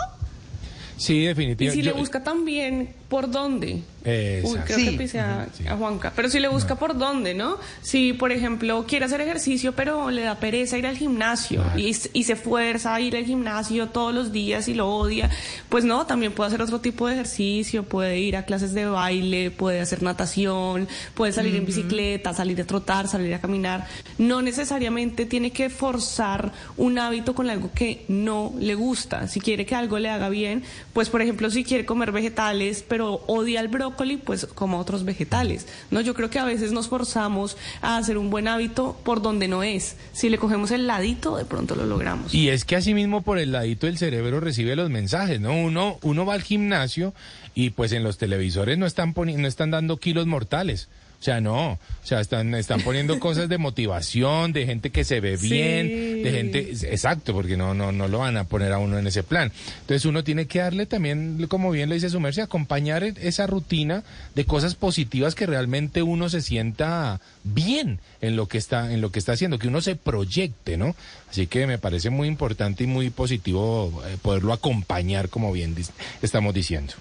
Sí, 0.98 1.14
Y 1.14 1.26
definitivamente. 1.28 1.72
si 1.80 1.82
le 1.82 1.92
Yo- 1.92 1.96
busca 1.96 2.22
también 2.22 2.92
por 3.08 3.30
dónde. 3.30 3.82
Uy, 4.04 4.56
creo 4.64 4.78
Sí. 4.78 4.84
que 4.90 4.92
pise 4.98 5.20
a, 5.20 5.46
a 5.68 5.76
Juanca. 5.76 6.12
Pero 6.16 6.30
si 6.30 6.38
le 6.40 6.48
busca 6.48 6.76
por 6.76 6.96
dónde, 6.96 7.34
¿no? 7.34 7.58
Si, 7.82 8.14
por 8.14 8.32
ejemplo, 8.32 8.86
quiere 8.88 9.04
hacer 9.04 9.20
ejercicio, 9.20 9.72
pero 9.72 10.10
le 10.10 10.22
da 10.22 10.36
pereza 10.36 10.78
ir 10.78 10.86
al 10.86 10.96
gimnasio 10.96 11.62
y, 11.76 11.90
s- 11.90 12.08
y 12.14 12.24
se 12.24 12.34
fuerza 12.36 12.94
a 12.94 13.00
ir 13.02 13.16
al 13.16 13.24
gimnasio 13.24 13.88
todos 13.88 14.14
los 14.14 14.32
días 14.32 14.68
y 14.68 14.74
lo 14.74 14.88
odia, 14.88 15.28
pues 15.68 15.84
no, 15.84 16.06
también 16.06 16.32
puede 16.32 16.48
hacer 16.48 16.62
otro 16.62 16.80
tipo 16.80 17.06
de 17.06 17.14
ejercicio, 17.14 17.82
puede 17.82 18.18
ir 18.18 18.36
a 18.36 18.44
clases 18.44 18.72
de 18.72 18.86
baile, 18.86 19.50
puede 19.50 19.80
hacer 19.80 20.02
natación, 20.02 20.88
puede 21.14 21.32
salir 21.32 21.54
en 21.56 21.66
bicicleta, 21.66 22.32
salir 22.32 22.58
a 22.62 22.64
trotar, 22.64 23.08
salir 23.08 23.34
a 23.34 23.40
caminar. 23.40 23.86
No 24.16 24.40
necesariamente 24.40 25.26
tiene 25.26 25.50
que 25.50 25.68
forzar 25.68 26.52
un 26.78 26.98
hábito 26.98 27.34
con 27.34 27.50
algo 27.50 27.70
que 27.74 28.04
no 28.08 28.54
le 28.58 28.74
gusta. 28.74 29.28
Si 29.28 29.40
quiere 29.40 29.66
que 29.66 29.74
algo 29.74 29.98
le 29.98 30.08
haga 30.08 30.30
bien, 30.30 30.62
pues 30.94 31.10
por 31.10 31.20
ejemplo, 31.20 31.50
si 31.50 31.62
quiere 31.64 31.84
comer 31.84 32.10
vegetales, 32.12 32.82
pero 32.88 32.97
odia 33.06 33.60
el 33.60 33.68
brócoli, 33.68 34.16
pues 34.16 34.46
como 34.46 34.78
otros 34.78 35.04
vegetales. 35.04 35.66
No, 35.90 36.00
yo 36.00 36.14
creo 36.14 36.30
que 36.30 36.38
a 36.38 36.44
veces 36.44 36.72
nos 36.72 36.88
forzamos 36.88 37.56
a 37.80 37.96
hacer 37.96 38.18
un 38.18 38.30
buen 38.30 38.48
hábito 38.48 38.98
por 39.04 39.22
donde 39.22 39.48
no 39.48 39.62
es. 39.62 39.96
Si 40.12 40.28
le 40.28 40.38
cogemos 40.38 40.70
el 40.70 40.86
ladito, 40.86 41.36
de 41.36 41.44
pronto 41.44 41.74
lo 41.76 41.86
logramos. 41.86 42.34
Y 42.34 42.48
es 42.48 42.64
que 42.64 42.76
así 42.76 42.94
mismo 42.94 43.22
por 43.22 43.38
el 43.38 43.52
ladito 43.52 43.86
el 43.86 43.98
cerebro 43.98 44.40
recibe 44.40 44.76
los 44.76 44.90
mensajes, 44.90 45.40
¿no? 45.40 45.52
Uno, 45.54 45.98
uno 46.02 46.26
va 46.26 46.34
al 46.34 46.42
gimnasio 46.42 47.14
y 47.54 47.70
pues 47.70 47.92
en 47.92 48.02
los 48.04 48.18
televisores 48.18 48.78
no 48.78 48.86
están 48.86 49.14
poni- 49.14 49.36
no 49.36 49.48
están 49.48 49.70
dando 49.70 49.96
kilos 49.98 50.26
mortales. 50.26 50.88
O 51.20 51.24
sea, 51.24 51.40
no, 51.40 51.72
o 51.72 51.78
sea, 52.04 52.20
están, 52.20 52.54
están 52.54 52.80
poniendo 52.82 53.18
cosas 53.20 53.48
de 53.48 53.58
motivación, 53.58 54.52
de 54.52 54.66
gente 54.66 54.90
que 54.90 55.02
se 55.02 55.18
ve 55.20 55.36
Sí. 55.36 55.48
bien, 55.50 56.22
de 56.22 56.30
gente, 56.30 56.70
exacto, 56.92 57.32
porque 57.34 57.56
no, 57.56 57.74
no, 57.74 57.90
no 57.90 58.06
lo 58.06 58.18
van 58.20 58.36
a 58.36 58.44
poner 58.44 58.72
a 58.72 58.78
uno 58.78 58.98
en 59.00 59.06
ese 59.08 59.24
plan. 59.24 59.50
Entonces 59.80 60.04
uno 60.04 60.22
tiene 60.22 60.46
que 60.46 60.60
darle 60.60 60.86
también, 60.86 61.44
como 61.48 61.72
bien 61.72 61.88
lo 61.88 61.96
dice 61.96 62.08
su 62.08 62.20
merced, 62.20 62.42
acompañar 62.42 63.02
e- 63.02 63.14
esa 63.20 63.48
rutina 63.48 64.04
de 64.36 64.44
cosas 64.44 64.76
positivas 64.76 65.34
que 65.34 65.46
realmente 65.46 66.02
uno 66.02 66.28
se 66.28 66.40
sienta 66.40 67.20
bien 67.42 67.98
en 68.20 68.36
lo 68.36 68.46
que 68.46 68.58
está, 68.58 68.92
en 68.92 69.00
lo 69.00 69.10
que 69.10 69.18
está 69.18 69.32
haciendo, 69.32 69.58
que 69.58 69.66
uno 69.66 69.80
se 69.80 69.96
proyecte, 69.96 70.76
¿no? 70.76 70.94
Así 71.30 71.48
que 71.48 71.66
me 71.66 71.78
parece 71.78 72.10
muy 72.10 72.28
importante 72.28 72.84
y 72.84 72.86
muy 72.86 73.10
positivo 73.10 74.02
eh, 74.06 74.16
poderlo 74.22 74.52
acompañar, 74.52 75.30
como 75.30 75.50
bien 75.52 75.74
estamos 76.22 76.54
diciendo. 76.54 76.94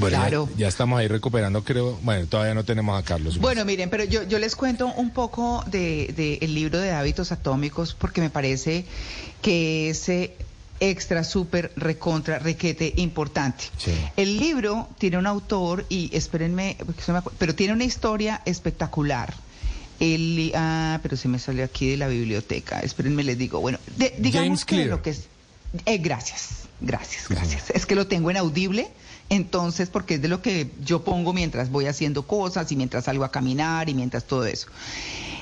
Bueno, 0.00 0.16
ya- 0.16 0.22
Claro. 0.22 0.48
ya, 0.56 0.68
estamos 0.68 0.98
ahí 0.98 1.08
recuperando, 1.08 1.62
creo. 1.64 1.98
Bueno, 2.02 2.26
todavía 2.26 2.54
no 2.54 2.64
tenemos 2.64 2.98
a 2.98 3.04
Carlos. 3.04 3.38
Bueno, 3.38 3.64
miren, 3.64 3.90
pero 3.90 4.04
yo, 4.04 4.22
yo 4.24 4.38
les 4.38 4.56
cuento 4.56 4.86
un 4.86 5.10
poco 5.10 5.62
del 5.66 6.14
de, 6.14 6.38
el 6.42 6.54
libro 6.54 6.78
de 6.78 6.92
hábitos 6.92 7.32
atómicos 7.32 7.94
porque 7.98 8.20
me 8.20 8.30
parece 8.30 8.84
que 9.42 9.90
es 9.90 10.08
extra, 10.78 11.24
súper, 11.24 11.72
recontra, 11.76 12.38
requete 12.38 12.92
importante. 12.96 13.64
Sí. 13.78 13.92
El 14.16 14.38
libro 14.38 14.88
tiene 14.98 15.16
un 15.18 15.26
autor 15.26 15.86
y 15.88 16.10
espérenme, 16.14 16.76
pero 17.38 17.54
tiene 17.54 17.72
una 17.72 17.84
historia 17.84 18.42
espectacular. 18.44 19.32
El, 19.98 20.52
ah, 20.54 21.00
pero 21.02 21.16
se 21.16 21.28
me 21.28 21.38
salió 21.38 21.64
aquí 21.64 21.88
de 21.88 21.96
la 21.96 22.08
biblioteca. 22.08 22.80
Espérenme, 22.80 23.24
les 23.24 23.38
digo. 23.38 23.60
Bueno, 23.60 23.78
de- 23.96 24.14
digamos 24.18 24.46
James 24.48 24.64
que 24.66 24.74
Clear. 24.76 24.88
lo 24.90 25.00
que 25.02 25.10
es. 25.10 25.22
eh, 25.86 25.96
gracias, 25.98 26.64
gracias, 26.82 27.28
gracias. 27.30 27.70
Es 27.70 27.86
que 27.86 27.94
lo 27.94 28.06
tengo 28.06 28.30
en 28.30 28.36
audible, 28.36 28.88
entonces, 29.28 29.88
porque 29.88 30.14
es 30.14 30.22
de 30.22 30.28
lo 30.28 30.42
que 30.42 30.70
yo 30.84 31.02
pongo 31.02 31.32
mientras 31.32 31.70
voy 31.70 31.86
haciendo 31.86 32.26
cosas 32.26 32.70
y 32.70 32.76
mientras 32.76 33.04
salgo 33.04 33.24
a 33.24 33.30
caminar 33.30 33.88
y 33.88 33.94
mientras 33.94 34.24
todo 34.24 34.46
eso. 34.46 34.68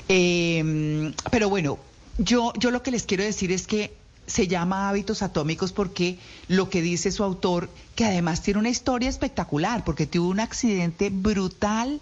Eh, 0.09 1.13
pero 1.31 1.49
bueno, 1.49 1.77
yo, 2.17 2.53
yo 2.57 2.71
lo 2.71 2.81
que 2.81 2.91
les 2.91 3.03
quiero 3.03 3.23
decir 3.23 3.51
es 3.51 3.67
que 3.67 3.93
se 4.27 4.47
llama 4.47 4.89
hábitos 4.89 5.21
atómicos 5.21 5.71
porque 5.71 6.17
lo 6.47 6.69
que 6.69 6.81
dice 6.81 7.11
su 7.11 7.23
autor, 7.23 7.69
que 7.95 8.05
además 8.05 8.41
tiene 8.41 8.59
una 8.59 8.69
historia 8.69 9.09
espectacular, 9.09 9.83
porque 9.83 10.07
tuvo 10.07 10.29
un 10.29 10.39
accidente 10.39 11.09
brutal 11.11 12.01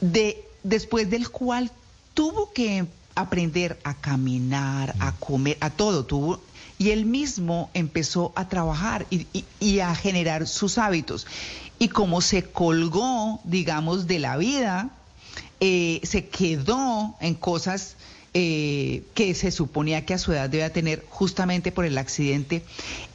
de, 0.00 0.42
después 0.62 1.10
del 1.10 1.28
cual 1.28 1.70
tuvo 2.14 2.52
que 2.52 2.86
aprender 3.14 3.78
a 3.84 3.94
caminar, 3.94 4.94
a 5.00 5.12
comer, 5.12 5.58
a 5.60 5.70
todo, 5.70 6.04
tuvo, 6.04 6.40
y 6.78 6.90
él 6.90 7.04
mismo 7.04 7.70
empezó 7.74 8.32
a 8.36 8.48
trabajar 8.48 9.06
y, 9.10 9.80
a 9.80 9.94
generar 9.94 10.46
sus 10.46 10.78
hábitos. 10.78 11.26
Y 11.78 11.88
como 11.88 12.20
se 12.20 12.44
colgó, 12.44 13.40
digamos, 13.44 14.06
de 14.06 14.18
la 14.20 14.36
vida, 14.36 14.90
eh, 15.60 16.00
se 16.04 16.28
quedó 16.28 17.16
en 17.20 17.34
cosas 17.34 17.96
eh, 18.34 19.02
que 19.14 19.34
se 19.34 19.50
suponía 19.50 20.04
que 20.04 20.14
a 20.14 20.18
su 20.18 20.32
edad 20.32 20.48
debía 20.48 20.72
tener 20.72 21.04
justamente 21.08 21.72
por 21.72 21.84
el 21.84 21.98
accidente, 21.98 22.62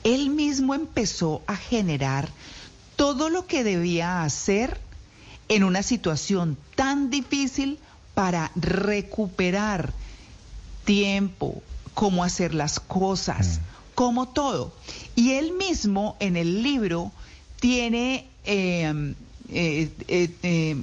él 0.04 0.30
mismo 0.30 0.76
empezó 0.76 1.42
a 1.48 1.56
generar 1.56 2.30
todo 2.96 3.30
lo 3.30 3.48
que 3.48 3.64
debía 3.64 4.24
hacer 4.24 4.80
en 5.50 5.64
una 5.64 5.84
situación 5.84 6.58
tan 6.76 7.10
difícil 7.10 7.80
para 8.14 8.52
recuperar 8.56 9.94
tiempo, 10.84 11.62
cómo 11.94 12.24
hacer 12.24 12.54
las 12.54 12.80
cosas, 12.80 13.60
como 13.96 14.28
todo. 14.28 14.74
Y 15.16 15.34
él 15.34 15.54
mismo 15.54 16.16
en 16.20 16.38
el 16.38 16.64
libro 16.64 17.12
tiene, 17.60 18.28
eh, 18.46 19.14
eh, 19.50 19.90
eh, 20.08 20.30
eh, 20.44 20.76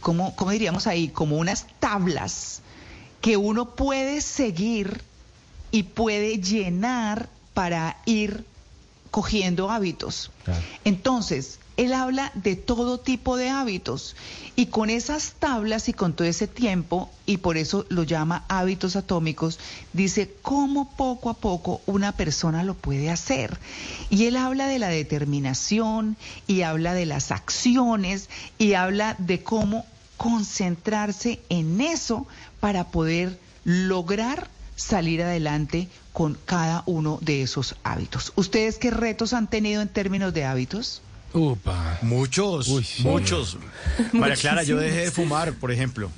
¿cómo, 0.00 0.34
cómo 0.36 0.50
diríamos 0.50 0.86
ahí? 0.86 1.08
Como 1.08 1.36
unas 1.36 1.66
tablas 1.80 2.60
que 3.20 3.36
uno 3.36 3.70
puede 3.74 4.20
seguir 4.20 5.02
y 5.70 5.82
puede 5.84 6.38
llenar 6.38 7.28
para 7.54 7.96
ir 8.06 8.44
cogiendo 9.10 9.70
hábitos. 9.70 10.30
Claro. 10.44 10.62
Entonces, 10.84 11.58
él 11.76 11.92
habla 11.92 12.30
de 12.34 12.56
todo 12.56 12.98
tipo 12.98 13.36
de 13.36 13.50
hábitos 13.50 14.16
y 14.56 14.66
con 14.66 14.90
esas 14.90 15.32
tablas 15.38 15.88
y 15.88 15.92
con 15.92 16.14
todo 16.14 16.28
ese 16.28 16.46
tiempo, 16.46 17.10
y 17.26 17.38
por 17.38 17.56
eso 17.56 17.86
lo 17.88 18.04
llama 18.04 18.44
hábitos 18.48 18.94
atómicos, 18.96 19.58
dice 19.92 20.32
cómo 20.42 20.90
poco 20.96 21.30
a 21.30 21.34
poco 21.34 21.80
una 21.86 22.12
persona 22.12 22.62
lo 22.62 22.74
puede 22.74 23.10
hacer. 23.10 23.58
Y 24.10 24.26
él 24.26 24.36
habla 24.36 24.68
de 24.68 24.78
la 24.78 24.88
determinación 24.88 26.16
y 26.46 26.62
habla 26.62 26.94
de 26.94 27.06
las 27.06 27.32
acciones 27.32 28.28
y 28.58 28.74
habla 28.74 29.16
de 29.18 29.42
cómo 29.42 29.84
concentrarse 30.16 31.40
en 31.48 31.80
eso 31.80 32.26
para 32.60 32.88
poder 32.88 33.38
lograr 33.64 34.48
salir 34.76 35.22
adelante 35.22 35.88
con 36.12 36.38
cada 36.44 36.84
uno 36.86 37.18
de 37.20 37.42
esos 37.42 37.74
hábitos. 37.82 38.32
¿Ustedes 38.36 38.78
qué 38.78 38.90
retos 38.90 39.32
han 39.32 39.48
tenido 39.48 39.82
en 39.82 39.88
términos 39.88 40.32
de 40.32 40.44
hábitos? 40.44 41.02
Upa. 41.34 41.98
Muchos, 42.02 42.68
Uy, 42.68 42.84
sí. 42.84 43.02
muchos. 43.02 43.58
María 44.12 44.36
Clara, 44.36 44.62
yo 44.62 44.76
dejé 44.78 45.00
de 45.06 45.10
fumar, 45.10 45.52
por 45.54 45.70
ejemplo. 45.72 46.10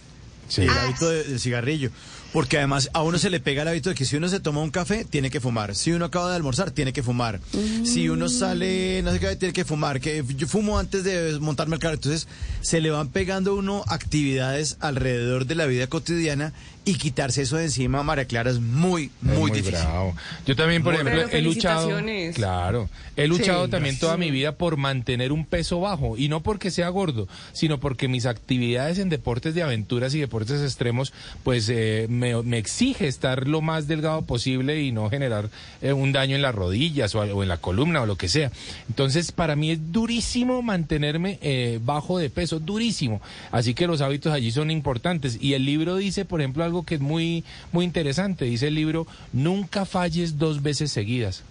Sí. 0.48 0.62
El 0.62 0.70
hábito 0.70 1.08
de- 1.10 1.24
del 1.24 1.40
cigarrillo. 1.40 1.90
Porque 2.32 2.58
además 2.58 2.90
a 2.92 3.02
uno 3.02 3.18
se 3.18 3.30
le 3.30 3.40
pega 3.40 3.62
el 3.62 3.68
hábito 3.68 3.88
de 3.88 3.94
que 3.94 4.04
si 4.04 4.16
uno 4.16 4.28
se 4.28 4.40
toma 4.40 4.60
un 4.60 4.70
café, 4.70 5.04
tiene 5.04 5.30
que 5.30 5.40
fumar. 5.40 5.74
Si 5.74 5.92
uno 5.92 6.04
acaba 6.04 6.30
de 6.30 6.36
almorzar, 6.36 6.70
tiene 6.70 6.92
que 6.92 7.02
fumar. 7.02 7.40
Si 7.84 8.08
uno 8.08 8.28
sale, 8.28 9.00
no 9.02 9.12
sé 9.12 9.20
qué, 9.20 9.36
tiene 9.36 9.52
que 9.54 9.64
fumar. 9.64 10.00
Que 10.00 10.22
yo 10.36 10.46
fumo 10.46 10.78
antes 10.78 11.04
de 11.04 11.38
montarme 11.40 11.76
al 11.76 11.80
carro. 11.80 11.94
Entonces 11.94 12.28
se 12.60 12.80
le 12.80 12.90
van 12.90 13.08
pegando 13.08 13.52
a 13.52 13.54
uno 13.54 13.84
actividades 13.88 14.76
alrededor 14.80 15.46
de 15.46 15.54
la 15.54 15.66
vida 15.66 15.86
cotidiana 15.86 16.52
y 16.86 16.94
quitarse 16.94 17.42
eso 17.42 17.56
de 17.56 17.64
encima, 17.64 18.04
María 18.04 18.26
Clara, 18.26 18.48
es 18.48 18.60
muy, 18.60 19.10
muy, 19.20 19.50
difícil. 19.50 19.72
bravo. 19.72 20.14
Yo 20.46 20.54
también, 20.54 20.84
por 20.84 20.92
Muy 20.92 21.02
ejemplo, 21.02 21.36
he 21.36 21.42
luchado. 21.42 21.90
Claro. 22.32 22.88
He 23.16 23.26
luchado 23.26 23.64
Sí, 23.64 23.70
también 23.72 23.98
toda 23.98 24.16
mi 24.16 24.30
vida 24.30 24.52
por 24.52 24.76
mantener 24.76 25.32
un 25.32 25.44
peso 25.44 25.80
bajo. 25.80 26.16
Y 26.16 26.28
no 26.28 26.44
porque 26.44 26.70
sea 26.70 26.88
gordo, 26.90 27.26
sino 27.52 27.80
porque 27.80 28.06
mis 28.06 28.24
actividades 28.24 29.00
en 29.00 29.08
deportes 29.08 29.56
de 29.56 29.64
aventuras 29.64 30.14
y 30.14 30.20
deportes 30.20 30.62
extremos, 30.62 31.12
pues 31.42 31.68
eh, 31.70 32.06
me, 32.16 32.42
me 32.42 32.58
exige 32.58 33.06
estar 33.06 33.46
lo 33.46 33.60
más 33.60 33.86
delgado 33.86 34.22
posible 34.22 34.82
y 34.82 34.92
no 34.92 35.08
generar 35.10 35.50
eh, 35.82 35.92
un 35.92 36.12
daño 36.12 36.36
en 36.36 36.42
las 36.42 36.54
rodillas 36.54 37.14
o, 37.14 37.20
o 37.20 37.42
en 37.42 37.48
la 37.48 37.58
columna 37.58 38.02
o 38.02 38.06
lo 38.06 38.16
que 38.16 38.28
sea. 38.28 38.50
Entonces, 38.88 39.32
para 39.32 39.56
mí 39.56 39.70
es 39.70 39.92
durísimo 39.92 40.62
mantenerme 40.62 41.38
eh, 41.42 41.80
bajo 41.82 42.18
de 42.18 42.30
peso, 42.30 42.58
durísimo. 42.58 43.20
Así 43.50 43.74
que 43.74 43.86
los 43.86 44.00
hábitos 44.00 44.32
allí 44.32 44.50
son 44.50 44.70
importantes. 44.70 45.38
Y 45.40 45.54
el 45.54 45.64
libro 45.64 45.96
dice, 45.96 46.24
por 46.24 46.40
ejemplo, 46.40 46.64
algo 46.64 46.84
que 46.84 46.96
es 46.96 47.00
muy, 47.00 47.44
muy 47.72 47.84
interesante. 47.84 48.44
Dice 48.44 48.68
el 48.68 48.74
libro, 48.74 49.06
nunca 49.32 49.84
falles 49.84 50.38
dos 50.38 50.62
veces 50.62 50.90
seguidas. 50.92 51.44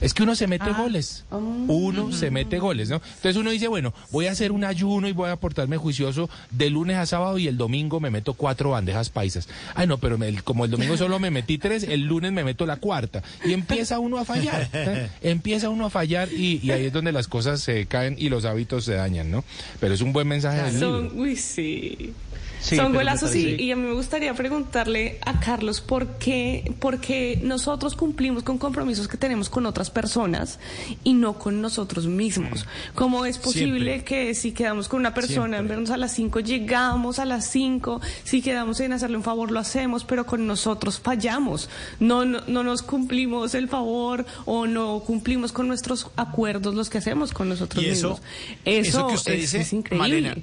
Es 0.00 0.14
que 0.14 0.22
uno 0.22 0.34
se 0.34 0.46
mete 0.46 0.72
goles. 0.72 1.24
Uno 1.30 2.12
se 2.12 2.30
mete 2.30 2.58
goles, 2.58 2.88
¿no? 2.90 2.96
Entonces 2.96 3.36
uno 3.36 3.50
dice, 3.50 3.68
bueno, 3.68 3.94
voy 4.10 4.26
a 4.26 4.32
hacer 4.32 4.52
un 4.52 4.64
ayuno 4.64 5.08
y 5.08 5.12
voy 5.12 5.30
a 5.30 5.36
portarme 5.36 5.76
juicioso 5.76 6.28
de 6.50 6.70
lunes 6.70 6.96
a 6.96 7.06
sábado 7.06 7.38
y 7.38 7.48
el 7.48 7.56
domingo 7.56 8.00
me 8.00 8.10
meto 8.10 8.34
cuatro 8.34 8.70
bandejas 8.70 9.10
paisas. 9.10 9.48
Ay, 9.74 9.86
no, 9.86 9.98
pero 10.08 10.16
me- 10.16 10.32
como 10.42 10.64
el 10.64 10.70
domingo 10.70 10.96
solo 10.96 11.18
me 11.18 11.30
metí 11.30 11.58
tres, 11.58 11.82
el 11.82 12.04
lunes 12.06 12.32
me 12.32 12.42
meto 12.42 12.64
la 12.64 12.76
cuarta. 12.76 13.22
Y 13.44 13.52
empieza 13.52 13.98
uno 13.98 14.16
a 14.16 14.24
fallar. 14.24 14.66
¿eh? 14.72 15.08
Empieza 15.20 15.68
uno 15.68 15.84
a 15.84 15.90
fallar 15.90 16.32
y, 16.32 16.60
y 16.62 16.70
ahí 16.70 16.86
es 16.86 16.92
donde 16.94 17.12
las 17.12 17.28
cosas 17.28 17.60
se 17.60 17.84
caen 17.84 18.16
y 18.18 18.30
los 18.30 18.46
hábitos 18.46 18.86
se 18.86 18.94
dañan, 18.94 19.30
¿no? 19.30 19.44
Pero 19.80 19.92
es 19.92 20.00
un 20.00 20.14
buen 20.14 20.26
mensaje 20.26 20.62
del 20.62 20.72
libro. 20.80 21.08
Son, 21.10 21.20
uy, 21.20 21.36
sí. 21.36 22.14
Sí, 22.60 22.76
Son 22.76 22.92
golazos 22.92 23.32
me 23.34 23.40
y, 23.40 23.70
a 23.70 23.76
mí 23.76 23.82
me 23.82 23.92
gustaría 23.92 24.34
preguntarle 24.34 25.18
a 25.24 25.40
Carlos 25.40 25.80
por 25.80 26.18
qué, 26.18 26.72
porque 26.80 27.40
nosotros 27.42 27.94
cumplimos 27.94 28.42
con 28.42 28.58
compromisos 28.58 29.08
que 29.08 29.16
tenemos 29.16 29.48
con 29.48 29.66
otras 29.66 29.90
personas 29.90 30.58
y 31.04 31.14
no 31.14 31.38
con 31.38 31.60
nosotros 31.60 32.06
mismos. 32.06 32.66
¿Cómo 32.94 33.24
es 33.24 33.38
posible 33.38 33.92
Siempre. 33.92 34.04
que 34.04 34.34
si 34.34 34.52
quedamos 34.52 34.88
con 34.88 35.00
una 35.00 35.14
persona 35.14 35.58
en 35.58 35.62
Siempre. 35.62 35.68
vernos 35.76 35.90
a 35.90 35.96
las 35.96 36.12
5 36.12 36.40
llegamos 36.40 37.18
a 37.18 37.24
las 37.24 37.48
5, 37.50 38.00
si 38.24 38.42
quedamos 38.42 38.80
en 38.80 38.92
hacerle 38.92 39.16
un 39.16 39.22
favor 39.22 39.50
lo 39.50 39.60
hacemos, 39.60 40.04
pero 40.04 40.26
con 40.26 40.46
nosotros 40.46 41.00
fallamos? 41.00 41.68
No, 42.00 42.24
no, 42.24 42.40
no 42.46 42.62
nos 42.62 42.82
cumplimos 42.82 43.54
el 43.54 43.68
favor 43.68 44.26
o 44.44 44.66
no 44.66 45.00
cumplimos 45.00 45.52
con 45.52 45.68
nuestros 45.68 46.10
acuerdos 46.16 46.74
los 46.74 46.90
que 46.90 46.98
hacemos 46.98 47.32
con 47.32 47.48
nosotros 47.48 47.82
Y 47.82 47.88
eso, 47.88 48.10
mismos. 48.10 48.26
Eso, 48.64 49.06
que 49.08 49.14
usted 49.14 49.32
es, 49.34 49.40
dice, 49.40 49.60
es 49.60 49.72
increíble. 49.72 49.98
Malena, 49.98 50.36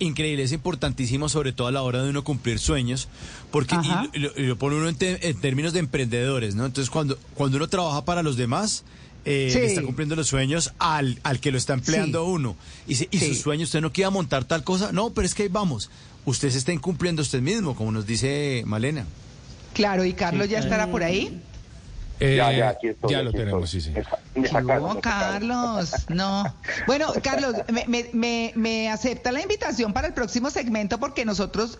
increíble, 0.00 0.42
es 0.42 0.52
importantísimo, 0.52 1.28
sobre 1.28 1.52
todo 1.52 1.68
a 1.68 1.72
la 1.72 1.82
hora 1.82 2.02
de 2.02 2.10
uno 2.10 2.24
cumplir 2.24 2.58
sueños, 2.58 3.08
porque 3.52 3.76
y 4.12 4.18
lo, 4.18 4.30
y 4.36 4.42
lo 4.46 4.56
pone 4.58 4.76
uno 4.76 4.88
en, 4.88 4.96
te- 4.96 5.28
en 5.28 5.40
términos 5.40 5.72
de 5.72 5.78
emprendedores, 5.80 6.54
¿no? 6.56 6.66
Entonces, 6.66 6.90
cuando, 6.90 7.18
cuando 7.34 7.56
uno 7.58 7.68
trabaja 7.68 8.04
para 8.04 8.22
los 8.22 8.36
demás, 8.36 8.82
eh, 9.24 9.50
Sí. 9.52 9.58
le 9.58 9.66
está 9.66 9.82
cumpliendo 9.82 10.16
los 10.16 10.26
sueños 10.28 10.72
al, 10.78 11.18
al 11.22 11.38
que 11.40 11.52
lo 11.52 11.58
está 11.58 11.74
empleando 11.74 12.24
Sí. 12.24 12.30
uno. 12.32 12.56
Y, 12.88 12.94
se- 12.96 13.08
y 13.10 13.18
Sí. 13.18 13.28
sus 13.28 13.38
sueños, 13.40 13.68
usted 13.68 13.80
no 13.82 13.92
quiere 13.92 14.10
montar 14.10 14.44
tal 14.44 14.64
cosa, 14.64 14.92
no, 14.92 15.10
pero 15.10 15.26
es 15.26 15.34
que 15.34 15.44
ahí 15.44 15.48
vamos. 15.50 15.90
Usted 16.24 16.50
se 16.50 16.58
está 16.58 16.72
incumpliendo 16.72 17.22
usted 17.22 17.40
mismo, 17.40 17.74
como 17.76 17.92
nos 17.92 18.06
dice 18.06 18.62
Malena. 18.66 19.06
Claro, 19.74 20.04
y 20.04 20.14
Carlos 20.14 20.48
ya 20.48 20.58
estará 20.58 20.90
por 20.90 21.02
ahí. 21.02 21.40
Eh, 22.20 22.36
ya, 22.36 22.52
ya, 22.52 22.68
aquí 22.70 22.88
estoy. 22.88 23.10
ya 23.12 23.22
lo 23.22 23.30
aquí 23.30 23.38
tenemos, 23.38 23.70
sí, 23.70 23.78
estoy. 23.78 23.94
sí. 23.94 24.00
Esa- 24.00 24.18
me 24.34 24.42
¿Qué 24.42 24.48
sacaron, 24.48 24.84
hubo, 24.84 24.94
me 24.94 25.00
sacaron. 25.00 25.30
Carlos? 25.32 25.90
No. 26.08 26.54
Bueno, 26.86 27.12
Carlos, 27.22 27.54
me, 27.72 27.84
me, 27.88 28.10
me, 28.12 28.52
me 28.56 28.90
acepta 28.90 29.32
la 29.32 29.40
invitación 29.40 29.92
para 29.92 30.06
el 30.08 30.14
próximo 30.14 30.50
segmento 30.50 30.98
porque 31.00 31.24
nosotros 31.24 31.78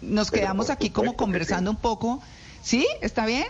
nos 0.00 0.30
quedamos 0.30 0.70
aquí 0.70 0.90
como 0.90 1.14
conversando 1.16 1.70
sí. 1.70 1.76
un 1.76 1.80
poco. 1.82 2.22
¿Sí? 2.62 2.86
¿Está 3.00 3.26
bien? 3.26 3.44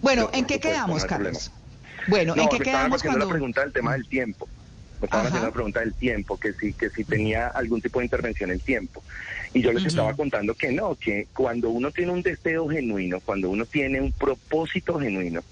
Bueno, 0.00 0.26
Pero 0.26 0.38
¿en 0.38 0.44
qué 0.46 0.54
supuesto, 0.54 0.68
quedamos, 0.68 1.02
no 1.02 1.08
Carlos? 1.08 1.50
problema. 1.50 2.06
Bueno, 2.08 2.36
No, 2.36 2.42
¿en 2.42 2.48
qué 2.50 2.58
quedamos 2.60 3.02
cuando...? 3.02 3.24
la 3.26 3.30
pregunta 3.32 3.60
del 3.62 3.72
tema 3.72 3.92
del 3.94 4.06
tiempo. 4.08 4.48
Me 5.00 5.06
estaban 5.06 5.26
Ajá. 5.26 5.28
haciendo 5.28 5.48
la 5.48 5.54
pregunta 5.54 5.80
del 5.80 5.94
tiempo, 5.94 6.38
que 6.38 6.52
si, 6.52 6.72
que 6.72 6.90
si 6.90 7.04
tenía 7.04 7.48
algún 7.48 7.80
tipo 7.80 8.00
de 8.00 8.06
intervención 8.06 8.50
en 8.50 8.60
tiempo. 8.60 9.02
Y 9.54 9.62
yo 9.62 9.72
les 9.72 9.86
estaba 9.86 10.14
contando 10.14 10.54
que 10.54 10.72
no, 10.72 10.94
que 10.96 11.28
cuando 11.32 11.70
uno 11.70 11.90
tiene 11.90 12.12
un 12.12 12.22
deseo 12.22 12.68
genuino, 12.68 13.20
cuando 13.20 13.48
uno 13.48 13.64
tiene 13.64 14.00
un 14.00 14.12
propósito 14.12 14.98
genuino, 14.98 15.42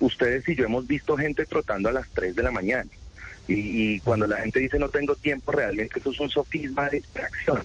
ustedes 0.00 0.48
y 0.48 0.54
yo 0.54 0.64
hemos 0.64 0.86
visto 0.86 1.16
gente 1.16 1.46
trotando 1.46 1.88
a 1.88 1.92
las 1.92 2.08
3 2.10 2.34
de 2.34 2.42
la 2.42 2.50
mañana. 2.50 2.90
Y, 3.46 3.54
y 3.94 4.00
cuando 4.00 4.26
la 4.26 4.38
gente 4.38 4.58
dice 4.58 4.78
no 4.78 4.88
tengo 4.88 5.14
tiempo, 5.16 5.52
realmente 5.52 5.98
eso 5.98 6.10
es 6.10 6.20
un 6.20 6.30
sofisma 6.30 6.88
de 6.88 6.98
distracción. 7.00 7.62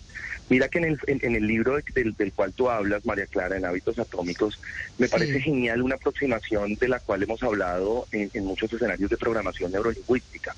Mira 0.49 0.67
que 0.67 0.79
en 0.79 0.85
el, 0.85 0.99
en, 1.07 1.19
en 1.21 1.35
el 1.35 1.45
libro 1.47 1.75
de- 1.75 1.83
del, 1.93 2.13
del 2.15 2.33
cual 2.33 2.53
tú 2.53 2.69
hablas, 2.69 3.05
María 3.05 3.27
Clara, 3.27 3.55
en 3.55 3.65
Hábitos 3.65 3.99
Atómicos, 3.99 4.59
me 4.97 5.05
Sí. 5.07 5.11
parece 5.11 5.39
genial 5.41 5.81
una 5.83 5.95
aproximación 5.95 6.75
de 6.75 6.87
la 6.87 6.99
cual 6.99 7.21
hemos 7.23 7.41
hablado 7.43 8.07
en, 8.11 8.31
en 8.33 8.45
muchos 8.45 8.71
escenarios 8.73 9.09
de 9.09 9.17
programación 9.17 9.71
neurolingüística. 9.71 10.55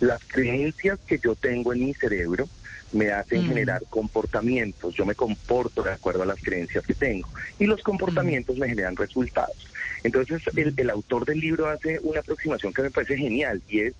Las 0.00 0.20
creencias 0.26 0.98
que 1.06 1.18
yo 1.18 1.34
tengo 1.34 1.72
en 1.72 1.86
mi 1.86 1.94
cerebro 1.94 2.48
me 2.92 3.10
hacen 3.10 3.42
Mm. 3.44 3.48
generar 3.48 3.82
comportamientos. 3.88 4.94
Yo 4.94 5.04
me 5.06 5.14
comporto 5.14 5.82
de 5.82 5.92
acuerdo 5.92 6.22
a 6.22 6.26
las 6.26 6.40
creencias 6.40 6.84
que 6.86 6.94
tengo. 6.94 7.28
Y 7.58 7.66
los 7.66 7.82
comportamientos 7.82 8.56
me 8.58 8.68
generan 8.68 8.96
resultados. 8.96 9.56
Entonces, 10.04 10.42
el, 10.54 10.74
el 10.76 10.90
autor 10.90 11.24
del 11.24 11.40
libro 11.40 11.68
hace 11.68 11.98
una 12.02 12.20
aproximación 12.20 12.72
que 12.72 12.82
me 12.82 12.90
parece 12.90 13.16
genial 13.16 13.62
y 13.68 13.80
es, 13.80 13.94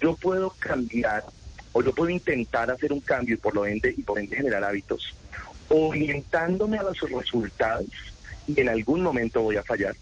yo 0.00 0.16
puedo 0.16 0.56
cambiar 0.58 1.24
o 1.72 1.82
yo 1.82 1.92
puedo 1.94 2.10
intentar 2.10 2.70
hacer 2.70 2.92
un 2.92 3.00
cambio 3.00 3.34
y 3.34 3.38
por 3.38 3.54
lo 3.54 3.66
ende, 3.66 3.94
y 3.96 4.02
por 4.02 4.18
ende 4.18 4.36
generar 4.36 4.64
hábitos, 4.64 5.14
orientándome 5.68 6.78
a 6.78 6.82
los 6.82 7.00
resultados 7.00 7.86
y 8.46 8.60
en 8.60 8.68
algún 8.68 9.02
momento 9.02 9.42
voy 9.42 9.56
a 9.56 9.62
fallar, 9.62 9.94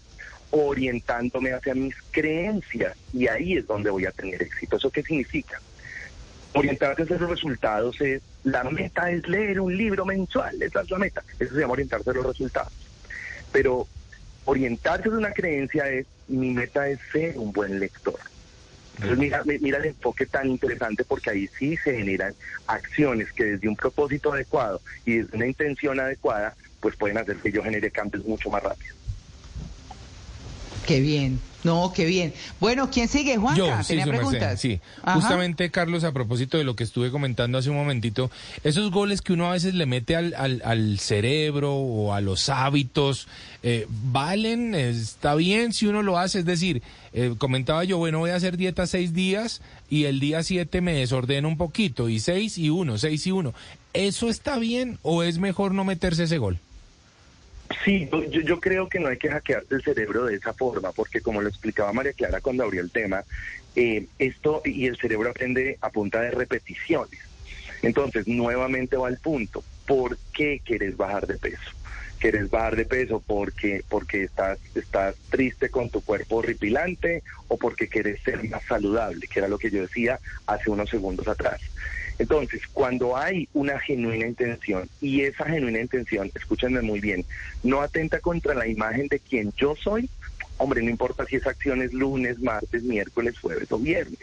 orientándome 0.51 1.53
hacia 1.53 1.75
mis 1.75 1.95
creencias 2.11 2.97
y 3.13 3.27
ahí 3.27 3.57
es 3.57 3.67
donde 3.67 3.89
voy 3.89 4.05
a 4.05 4.11
tener 4.11 4.41
éxito. 4.41 4.77
¿Eso 4.77 4.89
qué 4.89 5.03
significa? 5.03 5.61
Orientarse 6.53 7.03
hacia 7.03 7.17
los 7.17 7.29
resultados 7.29 8.01
es, 8.01 8.23
la 8.43 8.63
meta 8.63 9.11
es 9.11 9.27
leer 9.27 9.59
un 9.59 9.75
libro 9.77 10.05
mensual, 10.05 10.61
esa 10.61 10.81
es 10.81 10.89
la 10.89 10.97
meta, 10.97 11.23
eso 11.37 11.53
se 11.53 11.61
llama 11.61 11.73
orientarse 11.73 12.09
a 12.09 12.13
los 12.13 12.25
resultados. 12.25 12.73
Pero 13.51 13.87
orientarse 14.45 15.09
de 15.09 15.17
una 15.17 15.31
creencia 15.31 15.87
es, 15.89 16.07
mi 16.27 16.51
meta 16.51 16.87
es 16.89 16.99
ser 17.11 17.37
un 17.37 17.51
buen 17.51 17.79
lector. 17.79 18.19
Entonces 19.01 19.17
mira, 19.17 19.43
mi- 19.45 19.59
mira 19.59 19.77
el 19.77 19.85
enfoque 19.85 20.25
tan 20.25 20.47
interesante 20.49 21.05
porque 21.05 21.31
ahí 21.31 21.49
sí 21.57 21.77
se 21.83 21.95
generan 21.95 22.35
acciones 22.67 23.27
que 23.33 23.45
desde 23.45 23.67
un 23.69 23.75
propósito 23.75 24.33
adecuado 24.33 24.81
y 25.05 25.19
desde 25.19 25.37
una 25.37 25.47
intención 25.47 25.99
adecuada, 25.99 26.55
pues 26.81 26.95
pueden 26.97 27.17
hacer 27.17 27.37
que 27.37 27.51
yo 27.51 27.63
genere 27.63 27.91
cambios 27.91 28.25
mucho 28.25 28.49
más 28.49 28.61
rápido. 28.61 28.93
Qué 30.85 30.99
bien. 30.99 31.39
No, 31.63 31.91
qué 31.93 32.05
bien. 32.05 32.33
Bueno, 32.59 32.89
¿quién 32.89 33.07
sigue, 33.07 33.35
Juanca? 33.37 33.57
Yo, 33.57 33.83
sí, 33.83 33.89
¿Tenía 33.89 34.05
su 34.05 34.11
merced, 34.11 34.27
preguntas? 34.29 34.61
sí. 34.61 34.79
Ajá. 35.03 35.19
Justamente, 35.19 35.69
Carlos, 35.71 36.03
a 36.05 36.13
propósito 36.13 36.57
de 36.57 36.63
lo 36.63 36.75
que 36.75 36.85
estuve 36.85 37.11
comentando 37.11 37.57
hace 37.57 37.69
un 37.69 37.75
momentito, 37.75 38.31
esos 38.63 38.91
goles 38.91 39.21
que 39.21 39.33
uno 39.33 39.47
a 39.47 39.51
veces 39.51 39.73
le 39.73 39.85
mete 39.85 40.15
al, 40.15 40.33
al, 40.37 40.61
al 40.63 40.99
cerebro 40.99 41.75
o 41.75 42.13
a 42.13 42.21
los 42.21 42.47
hábitos, 42.47 43.27
eh, 43.61 43.87
¿valen? 43.89 44.73
¿Está 44.73 45.35
bien 45.35 45.73
si 45.73 45.87
uno 45.87 46.01
lo 46.01 46.17
hace? 46.17 46.39
Es 46.39 46.45
decir, 46.45 46.81
eh, 47.11 47.33
comentaba 47.37 47.83
yo, 47.83 47.97
bueno, 47.97 48.19
voy 48.19 48.29
a 48.29 48.35
hacer 48.35 48.55
dieta 48.55 48.87
seis 48.87 49.13
días 49.13 49.61
y 49.89 50.05
el 50.05 50.19
día 50.21 50.43
siete 50.43 50.79
me 50.79 50.93
desordeno 50.93 51.47
un 51.49 51.57
poquito, 51.57 52.07
y 52.07 52.19
seis 52.19 52.57
y 52.57 52.69
uno, 52.69 52.97
seis 52.97 53.27
y 53.27 53.31
uno. 53.31 53.53
¿Eso 53.93 54.29
está 54.29 54.59
bien 54.59 54.97
o 55.01 55.23
es 55.23 55.39
mejor 55.39 55.73
no 55.73 55.83
meterse 55.83 56.23
ese 56.23 56.37
gol? 56.37 56.59
Sí, 57.85 58.09
yo, 58.11 58.23
yo- 58.41 58.59
creo 58.59 58.89
que 58.89 58.99
no 58.99 59.07
hay 59.07 59.17
que 59.17 59.29
hackearse 59.29 59.73
el 59.75 59.83
cerebro 59.83 60.25
de 60.25 60.35
esa 60.35 60.53
forma, 60.53 60.91
porque 60.91 61.21
como 61.21 61.41
lo 61.41 61.47
explicaba 61.47 61.93
María 61.93 62.13
Clara 62.13 62.41
cuando 62.41 62.63
abrió 62.63 62.81
el 62.81 62.91
tema, 62.91 63.23
eh, 63.75 64.05
esto 64.17 64.61
y 64.65 64.85
el 64.87 64.97
cerebro 64.97 65.29
aprende 65.29 65.77
a 65.81 65.89
punta 65.89 66.21
de 66.21 66.31
repeticiones. 66.31 67.19
Entonces, 67.81 68.27
nuevamente 68.27 68.97
va 68.97 69.07
al 69.07 69.17
punto, 69.19 69.63
¿por 69.87 70.17
qué 70.33 70.61
quieres 70.63 70.97
bajar 70.97 71.25
de 71.25 71.37
peso? 71.37 71.71
¿Quieres 72.19 72.49
bajar 72.49 72.75
de 72.75 72.83
peso 72.83 73.23
porque, 73.25 73.81
porque 73.87 74.23
estás, 74.23 74.59
estás 74.75 75.15
triste 75.29 75.69
con 75.69 75.89
tu 75.89 76.01
cuerpo 76.01 76.37
horripilante 76.37 77.23
o 77.47 77.55
porque 77.57 77.87
quieres 77.87 78.21
ser 78.23 78.43
más 78.49 78.61
saludable, 78.67 79.25
que 79.27 79.39
era 79.39 79.47
lo 79.47 79.57
que 79.57 79.71
yo 79.71 79.81
decía 79.83 80.19
hace 80.45 80.69
unos 80.69 80.89
segundos 80.89 81.29
atrás? 81.29 81.61
Entonces, 82.19 82.61
cuando 82.73 83.15
hay 83.15 83.47
una 83.53 83.79
genuina 83.79 84.27
intención 84.27 84.89
y 84.99 85.21
esa 85.21 85.45
genuina 85.45 85.79
intención, 85.79 86.29
escúchenme 86.35 86.81
muy 86.81 86.99
bien, 86.99 87.25
no 87.63 87.81
atenta 87.81 88.19
contra 88.19 88.53
la 88.53 88.67
imagen 88.67 89.07
de 89.07 89.21
quien 89.21 89.53
yo 89.55 89.73
soy, 89.81 90.09
hombre, 90.57 90.81
no 90.83 90.89
importa 90.89 91.25
si 91.25 91.37
esa 91.37 91.51
acción 91.51 91.81
es 91.81 91.93
lunes, 91.93 92.37
martes, 92.39 92.83
miércoles, 92.83 93.39
jueves 93.39 93.71
o 93.71 93.79
viernes, 93.79 94.19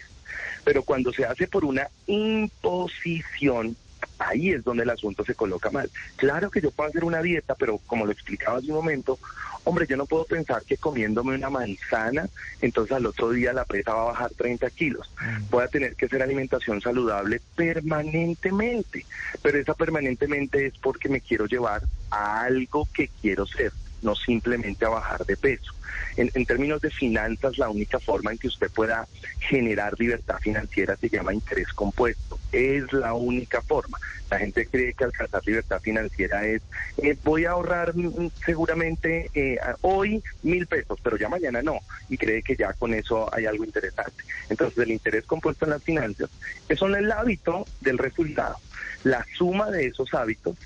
pero 0.62 0.82
cuando 0.82 1.10
se 1.10 1.24
hace 1.24 1.48
por 1.48 1.64
una 1.64 1.88
imposición, 2.06 3.76
ahí 4.18 4.50
es 4.50 4.64
donde 4.64 4.82
el 4.82 4.90
asunto 4.90 5.24
se 5.24 5.34
coloca 5.34 5.70
mal. 5.70 5.90
Claro 6.16 6.50
que 6.50 6.60
yo 6.60 6.70
puedo 6.70 6.88
hacer 6.88 7.04
una 7.04 7.22
dieta, 7.22 7.54
pero 7.54 7.78
como 7.86 8.06
lo 8.06 8.12
explicaba 8.12 8.58
hace 8.58 8.68
un 8.68 8.76
momento, 8.76 9.18
hombre, 9.64 9.86
yo 9.86 9.96
no 9.96 10.06
puedo 10.06 10.24
pensar 10.24 10.62
que 10.62 10.76
comiéndome 10.76 11.34
una 11.34 11.50
manzana, 11.50 12.28
entonces 12.60 12.96
al 12.96 13.06
otro 13.06 13.30
día 13.30 13.52
la 13.52 13.64
presa 13.64 13.94
va 13.94 14.02
a 14.02 14.12
bajar 14.12 14.30
30 14.32 14.70
kilos. 14.70 15.10
Voy 15.50 15.64
a 15.64 15.68
tener 15.68 15.96
que 15.96 16.06
hacer 16.06 16.22
alimentación 16.22 16.80
saludable 16.80 17.40
permanentemente, 17.54 19.06
pero 19.42 19.58
esa 19.58 19.74
permanentemente 19.74 20.66
es 20.66 20.74
porque 20.78 21.08
me 21.08 21.20
quiero 21.20 21.46
llevar 21.46 21.82
a 22.10 22.42
algo 22.42 22.88
que 22.94 23.10
quiero 23.20 23.46
ser 23.46 23.72
no 24.06 24.14
simplemente 24.14 24.86
a 24.86 24.88
bajar 24.88 25.26
de 25.26 25.36
peso. 25.36 25.74
En, 26.16 26.46
términos 26.46 26.80
de 26.80 26.90
finanzas, 26.90 27.58
la 27.58 27.68
única 27.68 27.98
forma 27.98 28.32
en 28.32 28.38
que 28.38 28.48
usted 28.48 28.70
pueda 28.70 29.06
generar 29.38 29.98
libertad 29.98 30.38
financiera 30.38 30.96
se 30.96 31.10
llama 31.10 31.34
interés 31.34 31.68
compuesto. 31.74 32.38
Es 32.52 32.90
la 32.92 33.12
única 33.12 33.60
forma. 33.60 33.98
La 34.30 34.38
gente 34.38 34.66
cree 34.66 34.94
que 34.94 35.04
alcanzar 35.04 35.42
libertad 35.44 35.80
financiera 35.80 36.46
es, 36.46 36.62
eh, 37.02 37.16
voy 37.22 37.44
a 37.44 37.50
ahorrar 37.50 37.94
mm, 37.94 38.30
seguramente 38.44 39.30
eh, 39.34 39.58
hoy 39.82 40.22
mil 40.42 40.66
pesos, 40.66 40.98
pero 41.02 41.18
ya 41.18 41.28
mañana 41.28 41.60
no. 41.62 41.80
Y 42.08 42.16
cree 42.16 42.42
que 42.42 42.56
ya 42.56 42.72
con 42.72 42.94
eso 42.94 43.28
hay 43.34 43.44
algo 43.44 43.64
interesante. 43.64 44.24
Entonces, 44.48 44.78
el 44.78 44.92
interés 44.92 45.26
compuesto 45.26 45.66
en 45.66 45.72
las 45.72 45.82
finanzas 45.82 46.30
es 46.68 46.80
el 46.80 47.12
hábito 47.12 47.66
del 47.80 47.98
resultado. 47.98 48.56
La 49.04 49.24
suma 49.36 49.70
de 49.70 49.86
esos 49.86 50.14
hábitos 50.14 50.56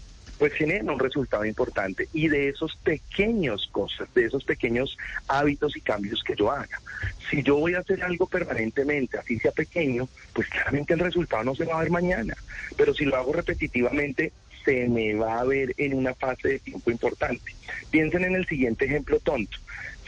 pues 0.41 0.55
genera 0.55 0.91
un 0.91 0.99
resultado 0.99 1.45
importante 1.45 2.09
y 2.15 2.29
de 2.29 2.49
esos 2.49 2.75
pequeños 2.77 3.69
cosas, 3.71 4.09
de 4.15 4.25
esos 4.25 4.43
pequeños 4.43 4.97
hábitos 5.29 5.77
y 5.77 5.83
cambios 5.83 6.25
que 6.25 6.35
yo 6.35 6.51
haga. 6.51 6.81
Si 7.29 7.43
yo 7.43 7.57
voy 7.57 7.75
a 7.75 7.81
hacer 7.81 8.03
algo 8.03 8.27
permanentemente, 8.27 9.19
así 9.19 9.39
sea 9.39 9.53
pequeño, 9.53 10.09
pues 10.33 10.49
claramente 10.49 10.95
el 10.95 11.01
resultado 11.01 11.45
no 11.45 11.55
se 11.55 11.67
va 11.67 11.77
a 11.77 11.83
ver 11.83 11.91
mañana, 11.91 12.35
pero 12.79 12.95
si 12.95 13.05
lo 13.05 13.17
hago 13.17 13.35
repetitivamente, 13.35 14.33
se 14.65 14.89
me 14.89 15.15
va 15.15 15.41
a 15.41 15.45
ver 15.45 15.75
en 15.77 15.93
una 15.93 16.15
fase 16.15 16.49
de 16.49 16.59
tiempo 16.59 16.91
importante. 16.91 17.55
Piensen 17.91 18.25
en 18.25 18.35
el 18.35 18.47
siguiente 18.47 18.87
ejemplo 18.87 19.21
tonto. 19.21 19.59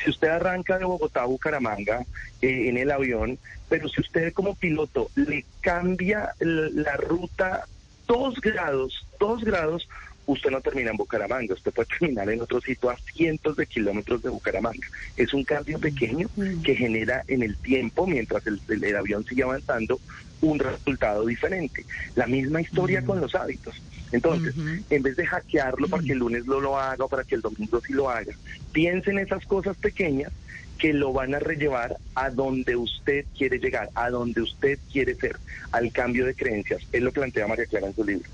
Si 0.02 0.08
usted 0.08 0.28
arranca 0.28 0.78
de 0.78 0.86
Bogotá 0.86 1.24
a 1.24 1.26
Bucaramanga 1.26 2.06
eh, 2.40 2.68
en 2.70 2.78
el 2.78 2.90
avión, 2.90 3.38
pero 3.68 3.86
si 3.90 4.00
usted 4.00 4.32
como 4.32 4.54
piloto 4.54 5.10
le 5.14 5.44
cambia 5.60 6.30
la, 6.40 6.68
la 6.72 6.96
ruta 6.96 7.66
dos 8.06 8.40
grados, 8.40 9.06
dos 9.18 9.44
grados, 9.44 9.88
usted 10.26 10.50
no 10.50 10.60
termina 10.60 10.90
en 10.90 10.96
Bucaramanga, 10.96 11.54
usted 11.54 11.72
puede 11.72 11.88
terminar 11.98 12.28
en 12.30 12.40
otro 12.40 12.60
sitio 12.60 12.90
a 12.90 12.96
cientos 13.14 13.56
de 13.56 13.66
kilómetros 13.66 14.22
de 14.22 14.28
Bucaramanga. 14.30 14.86
Es 15.16 15.32
un 15.34 15.44
cambio 15.44 15.78
pequeño 15.78 16.28
que 16.62 16.74
genera 16.76 17.24
en 17.28 17.42
el 17.42 17.56
tiempo, 17.56 18.06
mientras 18.06 18.46
el, 18.46 18.60
el- 18.68 18.84
el 18.84 18.96
avión 18.96 19.24
sigue 19.24 19.42
avanzando, 19.42 20.00
un 20.40 20.58
resultado 20.58 21.24
diferente. 21.26 21.84
La 22.16 22.26
misma 22.26 22.60
historia 22.60 23.02
con 23.04 23.20
los 23.20 23.34
hábitos. 23.34 23.80
Entonces, 24.10 24.54
en 24.90 25.02
vez 25.02 25.16
de 25.16 25.24
hackearlo 25.26 25.88
para 25.88 26.02
que 26.02 26.12
el 26.12 26.18
lunes 26.18 26.44
no 26.46 26.60
lo 26.60 26.78
haga 26.78 27.04
o 27.04 27.08
para 27.08 27.24
que 27.24 27.36
el 27.36 27.40
domingo 27.40 27.80
sí 27.86 27.92
lo 27.92 28.10
haga, 28.10 28.32
piense 28.72 29.10
en 29.10 29.20
esas 29.20 29.44
cosas 29.46 29.76
pequeñas 29.76 30.32
que 30.78 30.92
lo 30.92 31.12
van 31.12 31.34
a 31.34 31.38
rellevar 31.38 31.96
a 32.16 32.28
donde 32.30 32.74
usted 32.74 33.24
quiere 33.38 33.58
llegar, 33.58 33.88
a 33.94 34.10
donde 34.10 34.40
usted 34.42 34.78
quiere 34.90 35.14
ser, 35.14 35.36
al 35.70 35.92
cambio 35.92 36.26
de 36.26 36.34
creencias. 36.34 36.82
Él 36.90 37.04
lo 37.04 37.12
plantea 37.12 37.46
María 37.46 37.66
Clara 37.66 37.86
en 37.86 37.94
su 37.94 38.04
libro. 38.04 38.28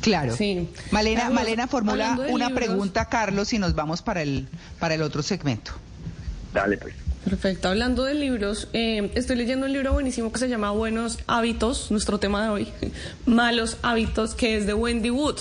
Claro. 0.00 0.36
Sí. 0.36 0.68
Malena, 0.90 1.20
Carlos, 1.22 1.34
Malena 1.34 1.66
formula 1.68 2.18
una 2.28 2.48
libros- 2.48 2.52
pregunta 2.52 3.02
a 3.02 3.08
Carlos 3.08 3.52
y 3.52 3.58
nos 3.58 3.74
vamos 3.74 4.02
para 4.02 4.22
el, 4.22 4.46
para 4.78 4.94
el 4.94 5.02
otro 5.02 5.22
segmento. 5.22 5.72
Dale, 6.52 6.76
pues. 6.78 6.94
Perfecto. 7.24 7.68
Hablando 7.68 8.04
de 8.04 8.14
libros, 8.14 8.68
eh, 8.72 9.10
estoy 9.16 9.34
leyendo 9.36 9.66
un 9.66 9.72
libro 9.72 9.92
buenísimo 9.92 10.30
que 10.32 10.38
se 10.38 10.48
llama 10.48 10.70
Buenos 10.70 11.18
Hábitos, 11.26 11.90
nuestro 11.90 12.18
tema 12.20 12.44
de 12.44 12.48
hoy, 12.50 12.68
Malos 13.26 13.78
Hábitos, 13.82 14.34
que 14.34 14.56
es 14.56 14.66
de 14.66 14.74
Wendy 14.74 15.10
Wood, 15.10 15.38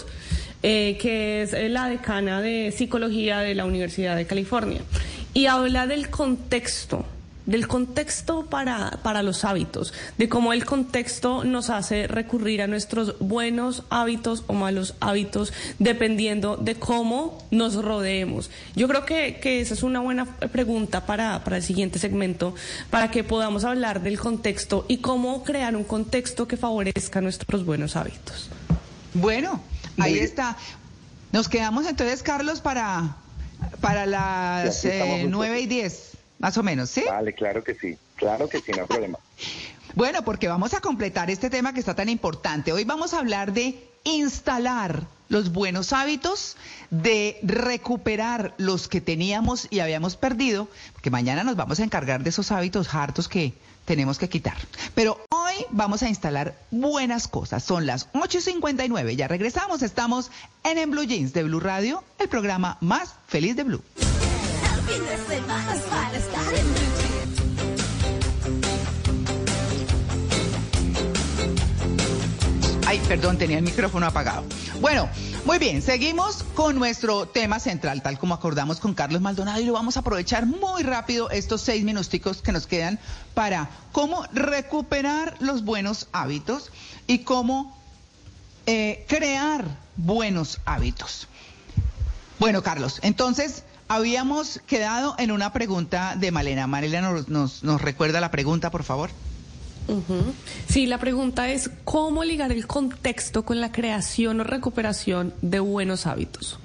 eh, 0.64 0.98
que 1.00 1.44
es 1.44 1.54
eh, 1.54 1.70
la 1.70 1.88
decana 1.88 2.42
de 2.42 2.74
psicología 2.76 3.40
de 3.40 3.54
la 3.54 3.66
Universidad 3.66 4.16
de 4.16 4.26
California. 4.26 4.82
Y 5.36 5.46
habla 5.46 5.86
del 5.86 6.10
contexto 6.10 7.06
del 7.46 7.68
contexto 7.68 8.46
para, 8.46 9.00
para 9.04 9.24
los 9.24 9.46
hábitos, 9.46 9.94
de 10.18 10.30
cómo 10.30 10.54
el 10.54 10.66
contexto 10.66 11.44
nos 11.44 11.70
hace 11.70 12.08
recurrir 12.08 12.62
a 12.62 12.68
nuestros 12.68 13.18
buenos 13.20 13.84
hábitos 13.90 14.44
o 14.48 14.54
malos 14.54 14.96
hábitos, 15.00 15.54
dependiendo 15.80 16.58
de 16.58 16.76
cómo 16.76 17.38
nos 17.52 17.76
rodeemos. 17.76 18.50
Yo 18.76 18.88
creo 18.88 19.06
que, 19.06 19.40
que 19.42 19.62
esa 19.62 19.74
es 19.74 19.84
una 19.84 20.00
buena 20.00 20.26
pregunta 20.26 21.06
para, 21.06 21.44
para 21.44 21.58
el 21.58 21.64
siguiente 21.64 22.00
segmento, 22.00 22.56
para 22.90 23.12
que 23.12 23.24
podamos 23.24 23.64
hablar 23.64 24.02
del 24.02 24.20
contexto 24.20 24.86
y 24.88 24.98
cómo 24.98 25.44
crear 25.44 25.76
un 25.76 25.84
contexto 25.84 26.48
que 26.48 26.58
favorezca 26.58 27.22
nuestros 27.22 27.66
buenos 27.66 27.96
hábitos. 27.96 28.50
Bueno, 29.14 29.62
ahí 29.98 30.20
está. 30.20 30.58
Nos 31.32 31.50
quedamos 31.50 31.86
entonces, 31.86 32.24
Carlos, 32.24 32.62
para, 32.62 33.18
para 33.82 34.06
las 34.06 34.86
eh, 34.86 35.22
un 35.26 35.32
9 35.32 35.60
y 35.60 35.64
poco. 35.64 35.76
10, 35.76 36.15
más 36.40 36.58
o 36.58 36.64
menos, 36.64 36.90
¿sí? 36.90 37.04
Vale, 37.08 37.34
claro 37.34 37.64
que 37.64 37.76
sí, 37.76 37.98
claro 38.16 38.50
que 38.50 38.60
sí, 38.60 38.72
no 38.72 38.82
hay 38.82 38.88
problema. 38.88 39.20
Bueno, 39.94 40.26
porque 40.26 40.50
vamos 40.50 40.74
a 40.74 40.82
completar 40.82 41.30
este 41.30 41.50
tema 41.50 41.74
que 41.74 41.80
está 41.80 41.96
tan 41.96 42.10
importante. 42.10 42.74
Hoy 42.74 42.84
vamos 42.84 43.14
a 43.14 43.20
hablar 43.20 43.54
de 43.54 43.88
instalar 44.04 45.08
los 45.30 45.54
buenos 45.54 45.94
hábitos, 45.94 46.58
de 46.90 47.40
recuperar 47.44 48.54
los 48.58 48.90
que 48.90 49.00
teníamos 49.00 49.68
y 49.70 49.80
habíamos 49.80 50.18
perdido, 50.18 50.68
porque 50.92 51.10
mañana 51.10 51.46
nos 51.46 51.56
vamos 51.56 51.80
a 51.80 51.84
encargar 51.84 52.24
de 52.24 52.30
esos 52.30 52.52
hábitos 52.52 52.94
hartos 52.94 53.30
que 53.30 53.54
tenemos 53.86 54.18
que 54.18 54.28
quitar. 54.28 54.58
Pero 54.96 55.20
hoy 55.30 55.54
vamos 55.70 56.04
a 56.04 56.10
instalar 56.10 56.56
buenas 56.72 57.28
cosas. 57.28 57.64
Son 57.64 57.86
las 57.86 58.12
8.59. 58.14 59.16
Ya 59.16 59.28
regresamos. 59.28 59.82
Estamos 59.82 60.32
en 60.64 60.78
En 60.78 60.92
Blue 60.92 61.04
Jeans 61.04 61.34
de 61.34 61.44
Blue 61.44 61.60
Radio, 61.60 62.04
el 62.20 62.28
programa 62.28 62.78
más 62.82 63.16
feliz 63.28 63.56
de 63.56 63.64
Blue. 63.64 63.84
Ay, 72.88 73.02
perdón, 73.08 73.38
tenía 73.38 73.58
el 73.58 73.64
micrófono 73.64 74.06
apagado. 74.06 74.46
Bueno, 74.80 75.10
muy 75.44 75.58
bien, 75.58 75.82
seguimos 75.82 76.44
con 76.54 76.80
nuestro 76.80 77.28
tema 77.28 77.60
central, 77.60 78.02
tal 78.02 78.18
como 78.18 78.34
acordamos 78.34 78.80
con 78.80 78.94
Carlos 78.94 79.22
Maldonado, 79.22 79.60
y 79.60 79.66
lo 79.66 79.74
vamos 79.74 79.98
a 79.98 80.00
aprovechar 80.00 80.46
muy 80.46 80.84
rápido 80.84 81.30
estos 81.30 81.62
seis 81.62 81.84
minuticos 81.84 82.42
que 82.42 82.52
nos 82.52 82.66
quedan 82.66 82.98
para 83.34 83.70
cómo 83.92 84.26
recuperar 84.32 85.36
los 85.40 85.66
buenos 85.66 86.08
hábitos 86.14 86.72
y 87.06 87.20
cómo 87.20 87.78
eh, 88.66 89.06
crear 89.10 89.66
buenos 89.98 90.60
hábitos. 90.66 91.28
Bueno, 92.40 92.64
Carlos, 92.64 93.00
entonces 93.02 93.65
habíamos 93.88 94.60
quedado 94.68 95.16
en 95.18 95.32
una 95.32 95.54
pregunta 95.54 96.16
de 96.18 96.32
Malena. 96.32 96.68
Malena 96.68 97.02
nos, 97.02 97.30
nos, 97.30 97.64
nos 97.64 97.82
recuerda 97.82 98.20
la 98.20 98.32
pregunta, 98.32 98.72
por 98.72 98.84
favor. 98.84 99.10
Sí, 100.68 100.88
la 100.88 100.98
pregunta 100.98 101.52
es 101.52 101.70
cómo 101.84 102.24
ligar 102.24 102.52
el 102.52 102.66
contexto 102.66 103.46
con 103.46 103.62
la 103.62 103.72
creación 103.72 104.42
o 104.42 104.44
recuperación 104.44 105.34
de 105.42 105.60
buenos 105.60 106.08
hábitos. 106.08 106.60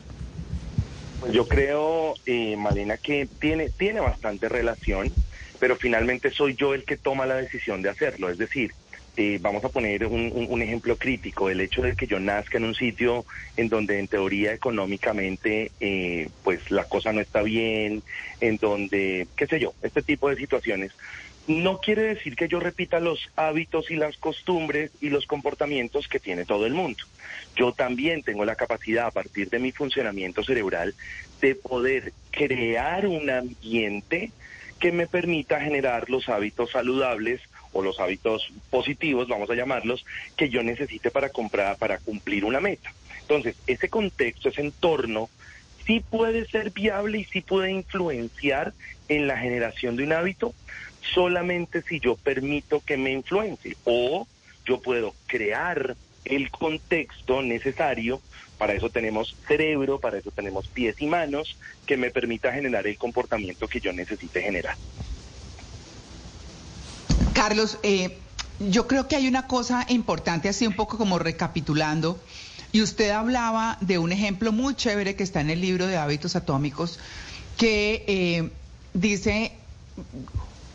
Pues 1.21 1.33
Yo 1.33 1.47
creo, 1.47 2.15
eh, 2.25 2.57
Malena, 2.57 2.97
que 2.97 3.29
tiene, 3.39 3.69
tiene 3.69 4.01
bastante 4.01 4.49
relación, 4.49 5.13
pero 5.59 5.77
finalmente 5.77 6.31
soy 6.31 6.55
yo 6.55 6.73
el 6.73 6.85
que 6.85 6.97
toma 6.97 7.27
la 7.27 7.35
decisión 7.35 7.83
de 7.83 7.91
hacerlo. 7.91 8.31
Es 8.31 8.39
decir, 8.39 8.73
eh, 9.17 9.39
vamos 9.41 9.65
a 9.65 9.69
poner 9.69 10.07
un, 10.07 10.63
ejemplo 10.63 10.97
crítico, 10.97 11.51
el 11.51 11.61
hecho 11.61 11.83
de 11.83 11.97
que 11.97 12.07
yo 12.07 12.21
nazca 12.21 12.59
en 12.59 12.65
un 12.65 12.75
sitio 12.75 13.25
en 13.57 13.69
donde 13.69 13.99
en 13.99 14.09
teoría 14.09 14.53
económicamente 14.53 15.73
eh, 15.81 16.29
pues 16.45 16.71
la 16.71 16.85
cosa 16.85 17.13
no 17.13 17.21
está 17.21 17.43
bien, 17.43 18.03
en 18.41 18.57
donde, 18.57 19.27
qué 19.37 19.47
sé 19.47 19.59
yo, 19.59 19.75
este 19.83 20.03
tipo 20.03 20.29
de 20.29 20.37
situaciones. 20.37 20.93
No 21.47 21.79
quiere 21.79 22.03
decir 22.03 22.37
que 22.37 22.49
yo 22.49 22.61
repita 22.61 23.01
los 23.01 23.29
hábitos 23.35 23.91
y 23.91 23.97
las 23.97 24.17
costumbres 24.19 24.93
y 25.01 25.09
los 25.09 25.27
comportamientos 25.27 26.07
que 26.07 26.21
tiene 26.21 26.45
todo 26.45 26.67
el 26.67 26.75
mundo. 26.75 27.03
Yo 27.57 27.73
también 27.73 28.23
tengo 28.23 28.45
la 28.45 28.55
capacidad, 28.55 29.07
a 29.07 29.11
partir 29.11 29.51
de 29.51 29.59
mi 29.59 29.73
funcionamiento 29.73 30.45
cerebral, 30.45 30.95
de 31.41 31.57
poder 31.57 32.13
crear 32.31 33.07
un 33.07 33.29
ambiente 33.31 34.31
que 34.79 34.93
me 34.93 35.07
permita 35.07 35.61
generar 35.61 36.09
los 36.09 36.29
hábitos 36.29 36.71
saludables 36.71 37.41
o 37.73 37.83
los 37.83 38.01
hábitos 38.01 38.53
positivos, 38.71 39.29
vamos 39.29 39.51
a 39.51 39.55
llamarlos, 39.55 40.05
que 40.37 40.49
yo 40.49 40.63
necesite 40.63 41.11
para 41.11 41.31
comprar, 41.31 41.77
para 41.77 41.99
cumplir 41.99 42.45
una 42.45 42.61
meta. 42.61 42.93
Entonces, 43.21 43.57
ese 43.67 43.89
contexto, 43.89 44.49
ese 44.49 44.63
entorno, 44.63 45.31
sí 45.87 46.01
puede 46.01 46.47
ser 46.47 46.71
viable 46.71 47.19
y 47.19 47.25
sí 47.25 47.41
puede 47.41 47.71
influenciar 47.71 48.73
en 49.09 49.27
la 49.27 49.37
generación 49.39 49.97
de 49.97 50.05
un 50.05 50.13
hábito, 50.13 50.55
solamente 51.15 51.83
si 51.83 52.01
yo 52.01 52.17
permito 52.17 52.83
que 52.85 52.97
me 52.97 53.13
influencie 53.13 53.77
o 53.85 54.27
yo 54.65 54.81
puedo 54.81 55.15
crear 55.27 55.97
el 56.25 56.51
contexto 56.51 57.43
necesario, 57.43 58.21
para 58.59 58.75
eso 58.75 58.91
tenemos 58.91 59.37
cerebro, 59.49 59.99
para 59.99 60.19
eso 60.19 60.31
tenemos 60.31 60.69
pies 60.69 61.01
y 61.01 61.07
manos, 61.07 61.57
que 61.87 61.97
me 61.97 62.11
permita 62.11 62.53
generar 62.53 62.87
el 62.87 62.99
comportamiento 62.99 63.67
que 63.67 63.81
yo 63.81 63.93
necesite 63.93 64.43
generar. 64.43 64.77
Carlos, 67.35 67.79
eh, 67.83 68.19
yo 68.59 68.87
creo 68.87 69.09
que 69.09 69.17
hay 69.17 69.29
una 69.29 69.47
cosa 69.47 69.87
importante, 69.89 70.49
así 70.49 70.67
un 70.67 70.75
poco 70.75 70.99
como 70.99 71.19
recapitulando, 71.19 72.21
y 72.73 72.83
usted 72.83 73.11
hablaba 73.11 73.79
de 73.81 73.99
un 73.99 74.13
ejemplo 74.13 74.53
muy 74.53 74.75
chévere 74.75 75.17
que 75.17 75.23
está 75.25 75.41
en 75.41 75.51
el 75.51 75.61
libro 75.61 75.87
de 75.87 75.97
hábitos 75.97 76.37
atómicos, 76.37 76.99
que 77.57 78.05
eh, 78.07 78.53
dice 78.95 79.53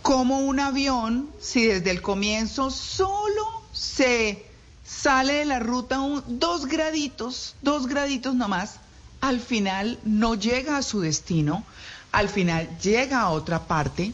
cómo 0.02 0.40
un 0.40 0.60
avión, 0.60 1.30
si 1.40 1.66
desde 1.66 1.92
el 1.92 2.02
comienzo 2.02 2.70
solo 2.72 3.44
se 3.74 4.46
sale 4.86 5.34
de 5.34 5.46
la 5.46 5.60
ruta 5.60 6.00
un- 6.00 6.24
dos 6.40 6.66
graditos, 6.68 7.56
dos 7.62 7.88
graditos 7.88 8.36
nomás, 8.36 8.80
al 9.22 9.40
final 9.40 10.00
no 10.04 10.36
llega 10.36 10.78
a 10.78 10.84
su 10.84 11.00
destino, 11.02 11.66
al 12.12 12.30
final 12.30 12.78
llega 12.80 13.22
a 13.22 13.30
otra 13.30 13.68
parte, 13.68 14.14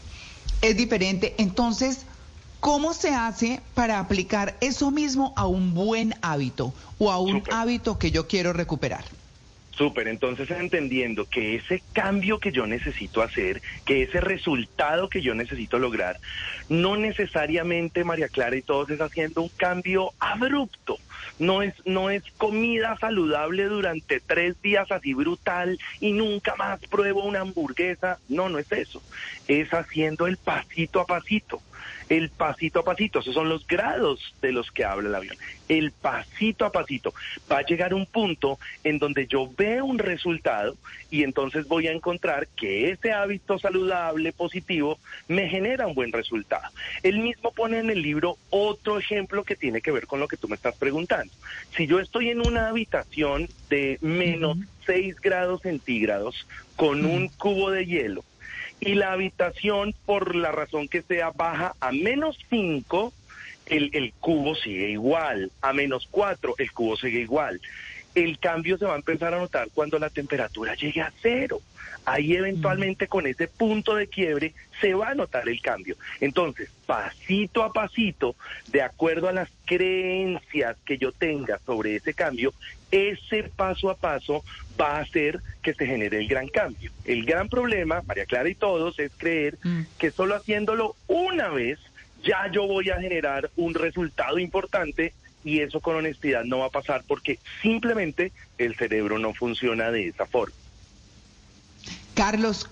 es 0.62 0.76
diferente. 0.76 1.34
Entonces, 1.38 2.06
¿cómo 2.62 2.94
se 2.94 3.12
hace 3.12 3.60
para 3.74 3.98
aplicar 3.98 4.54
eso 4.60 4.92
mismo 4.92 5.34
a 5.36 5.48
un 5.48 5.74
buen 5.74 6.14
hábito 6.22 6.72
o 6.96 7.10
a 7.10 7.18
un 7.18 7.40
Súper. 7.40 7.54
hábito 7.54 7.98
que 7.98 8.12
yo 8.12 8.28
quiero 8.28 8.52
recuperar? 8.52 9.04
Súper, 9.72 10.06
entonces 10.06 10.48
entendiendo 10.50 11.24
que 11.24 11.56
ese 11.56 11.82
cambio 11.92 12.38
que 12.38 12.52
yo 12.52 12.66
necesito 12.68 13.20
hacer, 13.20 13.62
que 13.84 14.02
ese 14.02 14.20
resultado 14.20 15.08
que 15.08 15.22
yo 15.22 15.34
necesito 15.34 15.78
lograr, 15.80 16.20
no 16.68 16.96
necesariamente, 16.96 18.04
María 18.04 18.28
Clara 18.28 18.54
y 18.54 18.62
todos, 18.62 18.90
es 18.90 19.00
haciendo 19.00 19.42
un 19.42 19.48
cambio 19.48 20.12
abrupto. 20.20 20.98
No 21.40 21.62
es, 21.62 21.74
no 21.84 22.10
es 22.10 22.22
comida 22.36 22.96
saludable 23.00 23.64
durante 23.64 24.20
tres 24.20 24.60
días 24.62 24.88
así 24.92 25.14
brutal 25.14 25.78
y 25.98 26.12
nunca 26.12 26.54
más 26.54 26.78
pruebo 26.88 27.24
una 27.24 27.40
hamburguesa. 27.40 28.18
No, 28.28 28.48
no 28.48 28.60
es 28.60 28.70
eso. 28.70 29.02
Es 29.48 29.72
haciendo 29.74 30.28
el 30.28 30.36
pasito 30.36 31.00
a 31.00 31.06
pasito. 31.06 31.60
El 32.08 32.30
pasito 32.30 32.80
a 32.80 32.84
pasito, 32.84 33.20
esos 33.20 33.34
son 33.34 33.48
los 33.48 33.66
grados 33.66 34.34
de 34.40 34.52
los 34.52 34.70
que 34.70 34.84
habla 34.84 35.08
el 35.08 35.14
avión. 35.14 35.36
El 35.68 35.92
pasito 35.92 36.64
a 36.64 36.72
pasito. 36.72 37.14
Va 37.50 37.58
a 37.58 37.62
llegar 37.62 37.94
un 37.94 38.06
punto 38.06 38.58
en 38.84 38.98
donde 38.98 39.26
yo 39.26 39.50
veo 39.56 39.84
un 39.84 39.98
resultado 39.98 40.76
y 41.10 41.22
entonces 41.22 41.68
voy 41.68 41.86
a 41.86 41.92
encontrar 41.92 42.48
que 42.48 42.90
ese 42.90 43.12
hábito 43.12 43.58
saludable, 43.58 44.32
positivo, 44.32 44.98
me 45.28 45.48
genera 45.48 45.86
un 45.86 45.94
buen 45.94 46.12
resultado. 46.12 46.68
Él 47.02 47.18
mismo 47.18 47.52
pone 47.52 47.78
en 47.78 47.90
el 47.90 48.02
libro 48.02 48.36
otro 48.50 48.98
ejemplo 48.98 49.44
que 49.44 49.56
tiene 49.56 49.80
que 49.80 49.90
ver 49.90 50.06
con 50.06 50.20
lo 50.20 50.28
que 50.28 50.36
tú 50.36 50.48
me 50.48 50.56
estás 50.56 50.76
preguntando. 50.76 51.32
Si 51.76 51.86
yo 51.86 52.00
estoy 52.00 52.30
en 52.30 52.46
una 52.46 52.68
habitación 52.68 53.48
de 53.68 53.98
menos 54.00 54.58
6 54.86 55.20
grados 55.20 55.62
centígrados 55.62 56.46
con 56.76 57.04
un 57.04 57.28
cubo 57.28 57.70
de 57.70 57.86
hielo 57.86 58.24
y 58.84 58.96
la 58.96 59.12
habitación, 59.12 59.94
por 60.06 60.34
la 60.34 60.50
razón 60.50 60.88
que 60.88 61.02
sea, 61.02 61.30
baja 61.30 61.76
a 61.78 61.92
menos 61.92 62.36
5, 62.50 63.12
el, 63.66 63.90
el 63.92 64.12
cubo 64.14 64.56
sigue 64.56 64.90
igual. 64.90 65.52
A 65.60 65.72
menos 65.72 66.08
4, 66.10 66.56
el 66.58 66.72
cubo 66.72 66.96
sigue 66.96 67.20
igual. 67.20 67.60
El 68.16 68.40
cambio 68.40 68.76
se 68.78 68.84
va 68.84 68.94
a 68.94 68.96
empezar 68.96 69.34
a 69.34 69.38
notar 69.38 69.68
cuando 69.72 70.00
la 70.00 70.10
temperatura 70.10 70.74
llegue 70.74 71.00
a 71.00 71.12
cero. 71.22 71.60
Ahí 72.04 72.34
eventualmente 72.34 73.06
con 73.06 73.28
ese 73.28 73.46
punto 73.46 73.94
de 73.94 74.08
quiebre 74.08 74.52
se 74.80 74.94
va 74.94 75.10
a 75.10 75.14
notar 75.14 75.48
el 75.48 75.62
cambio. 75.62 75.96
Entonces, 76.20 76.68
pasito 76.84 77.62
a 77.62 77.72
pasito, 77.72 78.34
de 78.66 78.82
acuerdo 78.82 79.28
a 79.28 79.32
las 79.32 79.48
creencias 79.64 80.76
que 80.84 80.98
yo 80.98 81.12
tenga 81.12 81.60
sobre 81.64 81.94
ese 81.94 82.14
cambio, 82.14 82.52
ese 82.92 83.44
paso 83.44 83.90
a 83.90 83.96
paso 83.96 84.44
va 84.80 84.98
a 84.98 85.00
hacer 85.00 85.40
que 85.62 85.74
se 85.74 85.86
genere 85.86 86.18
el 86.18 86.28
gran 86.28 86.46
cambio. 86.46 86.92
El 87.04 87.24
gran 87.24 87.48
problema, 87.48 88.02
María 88.06 88.26
Clara 88.26 88.48
y 88.48 88.54
todos, 88.54 88.98
es 88.98 89.10
creer 89.16 89.58
que 89.98 90.10
solo 90.12 90.36
haciéndolo 90.36 90.94
una 91.08 91.48
vez 91.48 91.80
ya 92.22 92.48
yo 92.52 92.68
voy 92.68 92.90
a 92.90 93.00
generar 93.00 93.50
un 93.56 93.74
resultado 93.74 94.38
importante 94.38 95.12
y 95.44 95.58
eso 95.58 95.80
con 95.80 95.96
honestidad 95.96 96.44
no 96.44 96.58
va 96.58 96.66
a 96.66 96.70
pasar 96.70 97.02
porque 97.06 97.40
simplemente 97.62 98.30
el 98.58 98.76
cerebro 98.76 99.18
no 99.18 99.34
funciona 99.34 99.90
de 99.90 100.08
esa 100.08 100.26
forma. 100.26 100.54
Carlos, 102.14 102.68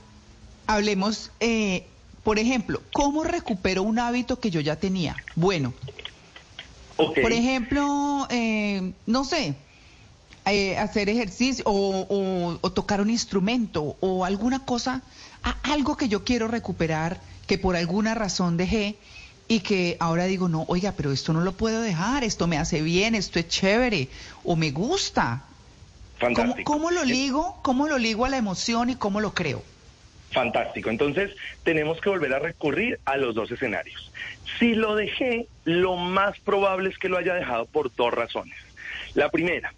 hablemos, 0.67 1.33
eh, 1.41 1.85
por 2.23 2.39
ejemplo, 2.39 2.81
¿cómo 2.93 3.25
recupero 3.25 3.83
un 3.83 3.99
hábito 3.99 4.39
que 4.39 4.51
yo 4.51 4.61
ya 4.61 4.77
tenía? 4.77 5.17
Bueno, 5.35 5.75
por 6.97 7.33
ejemplo, 7.33 8.29
eh, 8.31 8.93
no 9.07 9.25
sé, 9.25 9.55
eh, 10.47 10.79
hacer 10.79 11.09
ejercicio 11.09 11.65
o, 11.67 12.07
o- 12.09 12.59
o 12.61 12.73
tocar 12.73 13.01
un 13.01 13.11
instrumento 13.11 13.97
o 14.01 14.25
alguna 14.25 14.65
cosa, 14.65 15.03
a- 15.43 15.57
algo 15.73 15.97
que 15.97 16.09
yo 16.09 16.25
quiero 16.25 16.49
recuperar, 16.49 17.21
que 17.47 17.59
por 17.59 17.77
alguna 17.77 18.15
razón 18.15 18.57
dejé 18.57 18.97
y 19.49 19.61
que 19.61 19.97
ahora 20.01 20.25
digo, 20.27 20.49
no, 20.49 20.65
oiga, 20.69 20.93
pero 20.97 21.11
esto 21.13 21.33
no 21.33 21.41
lo 21.41 21.53
puedo 21.53 21.81
dejar, 21.83 22.23
esto 22.25 22.47
me 22.47 22.57
hace 22.59 22.83
bien, 22.83 23.15
esto 23.15 23.39
es 23.39 23.49
chévere 23.49 24.09
o 24.45 24.55
me 24.57 24.71
gusta. 24.71 25.45
¿Cómo, 26.21 26.35
Fantástico. 26.35 26.73
cómo 26.73 26.91
lo 26.91 27.03
ligo? 27.05 27.59
¿Cómo 27.63 27.89
lo 27.89 27.99
ligo 27.99 28.25
a 28.25 28.29
la 28.29 28.37
emoción 28.37 28.91
y 28.91 28.97
cómo 28.97 29.21
lo 29.21 29.33
creo? 29.35 29.63
Fantástico. 30.33 30.91
Entonces, 30.91 31.33
tenemos 31.65 32.01
que 32.01 32.09
volver 32.11 32.33
a 32.35 32.39
recurrir 32.39 33.01
a 33.05 33.17
los 33.17 33.35
dos 33.35 33.51
escenarios. 33.51 34.13
Si 34.59 34.75
lo 34.75 34.95
dejé, 34.95 35.49
lo 35.65 35.97
más 35.97 36.39
probable 36.45 36.91
es 36.91 36.99
que 36.99 37.09
lo 37.09 37.19
haya 37.19 37.35
dejado 37.35 37.67
por 37.67 37.93
dos 37.97 38.13
razones. 38.13 38.55
La 39.15 39.31
primera, 39.31 39.75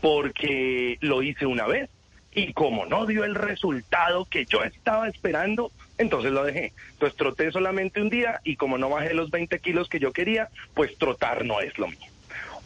porque 0.00 0.98
lo 1.00 1.22
hice 1.22 1.46
una 1.46 1.66
vez 1.66 1.90
y 2.36 2.52
como 2.52 2.84
no 2.84 3.06
dio 3.06 3.24
el 3.24 3.34
resultado 3.34 4.26
que 4.26 4.44
yo 4.44 4.62
estaba 4.62 5.08
esperando, 5.08 5.72
entonces 5.96 6.32
lo 6.32 6.44
dejé. 6.44 6.74
Entonces 6.92 7.16
troté 7.16 7.50
solamente 7.50 8.02
un 8.02 8.10
día 8.10 8.40
y 8.44 8.56
como 8.56 8.76
no 8.76 8.90
bajé 8.90 9.14
los 9.14 9.30
20 9.30 9.58
kilos 9.60 9.88
que 9.88 9.98
yo 9.98 10.12
quería, 10.12 10.50
pues 10.74 10.96
trotar 10.98 11.44
no 11.46 11.60
es 11.60 11.76
lo 11.78 11.88
mío. 11.88 11.98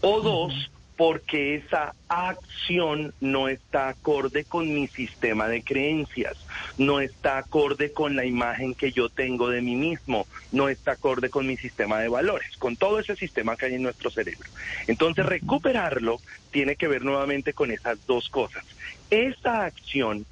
O 0.01 0.21
dos, 0.21 0.71
porque 1.01 1.55
esa 1.55 1.95
acción 2.09 3.15
no 3.21 3.49
está 3.49 3.89
acorde 3.89 4.45
con 4.45 4.75
mi 4.75 4.87
sistema 4.89 5.49
de 5.49 5.63
creencias, 5.63 6.37
no 6.77 7.01
está 7.01 7.39
acorde 7.39 7.95
con 7.95 8.17
la 8.17 8.27
imagen 8.27 8.75
que 8.75 8.93
yo 8.93 9.09
tengo 9.09 9.49
de 9.49 9.63
mí 9.63 9.77
mismo, 9.77 10.27
no 10.53 10.69
está 10.69 10.93
acorde 10.93 11.31
con 11.31 11.47
mi 11.47 11.57
sistema 11.57 12.01
de 12.01 12.09
valores, 12.09 12.55
con 12.59 12.77
todo 12.77 12.99
ese 12.99 13.17
sistema 13.17 13.57
que 13.57 13.65
hay 13.65 13.77
en 13.77 13.83
nuestro 13.83 14.11
cerebro. 14.11 14.47
Entonces, 14.89 15.25
recuperarlo 15.25 16.21
tiene 16.51 16.77
que 16.77 16.87
ver 16.87 17.03
nuevamente 17.03 17.55
con 17.55 17.71
esas 17.71 17.97
dos 18.07 18.29
cosas. 18.29 18.63
Esa 19.09 19.65
acción, 19.65 20.27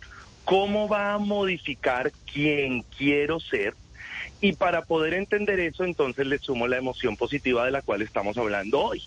¿cómo 0.44 0.87
va 0.87 1.14
a 1.14 1.18
modificar 1.18 2.12
quién 2.31 2.85
quiero 2.98 3.40
ser? 3.40 3.74
Y 4.42 4.52
para 4.52 4.83
poder 4.83 5.14
entender 5.14 5.61
eso, 5.61 5.85
entonces 5.85 6.26
le 6.26 6.38
sumo 6.40 6.68
la 6.68 6.76
emoción 6.76 7.16
positiva 7.16 7.64
de 7.64 7.70
la 7.70 7.81
cual 7.81 8.02
estamos 8.02 8.37
hablando 8.37 8.83
hoy. 8.83 9.02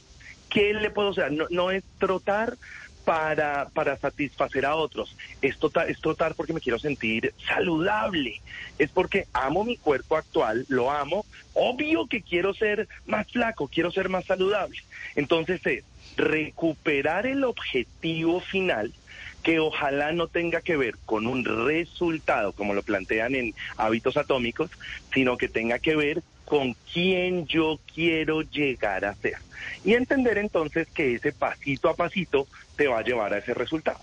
¿Qué 0.51 0.73
le 0.73 0.91
puedo 0.91 1.09
hacer? 1.09 1.31
No, 1.31 1.47
no 1.49 1.71
es 1.71 1.83
trotar 1.97 2.57
para, 3.03 3.69
para 3.73 3.97
satisfacer 3.97 4.65
a 4.65 4.75
otros, 4.75 5.15
es, 5.41 5.57
tota- 5.57 5.85
es 5.87 5.99
trotar 5.99 6.35
porque 6.35 6.53
me 6.53 6.59
quiero 6.61 6.77
sentir 6.77 7.33
saludable, 7.47 8.41
es 8.77 8.91
porque 8.91 9.25
amo 9.33 9.63
mi 9.63 9.77
cuerpo 9.77 10.17
actual, 10.17 10.65
lo 10.67 10.91
amo, 10.91 11.25
obvio 11.53 12.05
que 12.07 12.21
quiero 12.21 12.53
ser 12.53 12.87
más 13.05 13.25
flaco, 13.31 13.67
quiero 13.67 13.91
ser 13.91 14.09
más 14.09 14.25
saludable. 14.25 14.77
Entonces 15.15 15.61
es 15.65 15.83
recuperar 16.15 17.25
el 17.25 17.43
objetivo 17.43 18.41
final 18.41 18.93
que 19.41 19.59
ojalá 19.59 20.11
no 20.11 20.27
tenga 20.27 20.61
que 20.61 20.77
ver 20.77 20.95
con 21.05 21.25
un 21.25 21.43
resultado, 21.43 22.53
como 22.53 22.73
lo 22.73 22.83
plantean 22.83 23.33
en 23.35 23.55
hábitos 23.77 24.17
atómicos, 24.17 24.69
sino 25.13 25.37
que 25.37 25.47
tenga 25.47 25.79
que 25.79 25.95
ver 25.95 26.21
con 26.45 26.75
quién 26.91 27.47
yo 27.47 27.79
quiero 27.93 28.41
llegar 28.41 29.05
a 29.05 29.15
ser. 29.15 29.37
Y 29.83 29.93
entender 29.93 30.37
entonces 30.37 30.87
que 30.93 31.15
ese 31.15 31.31
pasito 31.31 31.89
a 31.89 31.95
pasito 31.95 32.47
te 32.75 32.87
va 32.87 32.99
a 32.99 33.03
llevar 33.03 33.33
a 33.33 33.37
ese 33.37 33.53
resultado. 33.53 33.99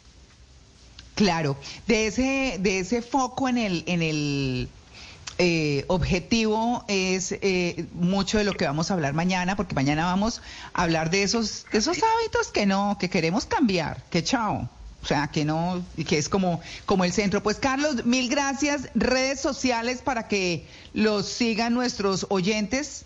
Claro, 1.14 1.56
de 1.86 2.06
ese, 2.06 2.58
de 2.60 2.78
ese 2.78 3.02
foco 3.02 3.48
en 3.48 3.58
el, 3.58 3.82
en 3.86 4.02
el 4.02 4.68
eh, 5.38 5.84
objetivo 5.88 6.84
es 6.88 7.32
eh, 7.32 7.86
mucho 7.94 8.38
de 8.38 8.44
lo 8.44 8.54
que 8.54 8.64
vamos 8.64 8.90
a 8.90 8.94
hablar 8.94 9.14
mañana, 9.14 9.56
porque 9.56 9.74
mañana 9.74 10.04
vamos 10.04 10.42
a 10.74 10.82
hablar 10.82 11.10
de 11.10 11.22
esos, 11.22 11.66
de 11.72 11.78
esos 11.78 11.98
hábitos 11.98 12.48
que 12.52 12.66
no, 12.66 12.96
que 12.98 13.10
queremos 13.10 13.46
cambiar, 13.46 14.02
que 14.10 14.22
chao. 14.22 14.68
O 15.02 15.06
sea, 15.06 15.28
que 15.28 15.44
no, 15.44 15.84
y 15.96 16.04
que 16.04 16.18
es 16.18 16.28
como, 16.28 16.60
como 16.84 17.04
el 17.04 17.12
centro. 17.12 17.42
Pues 17.42 17.58
Carlos, 17.58 18.04
mil 18.04 18.28
gracias. 18.28 18.90
Redes 18.94 19.40
sociales 19.40 20.02
para 20.02 20.28
que 20.28 20.66
los 20.92 21.26
sigan 21.26 21.74
nuestros 21.74 22.26
oyentes. 22.30 23.04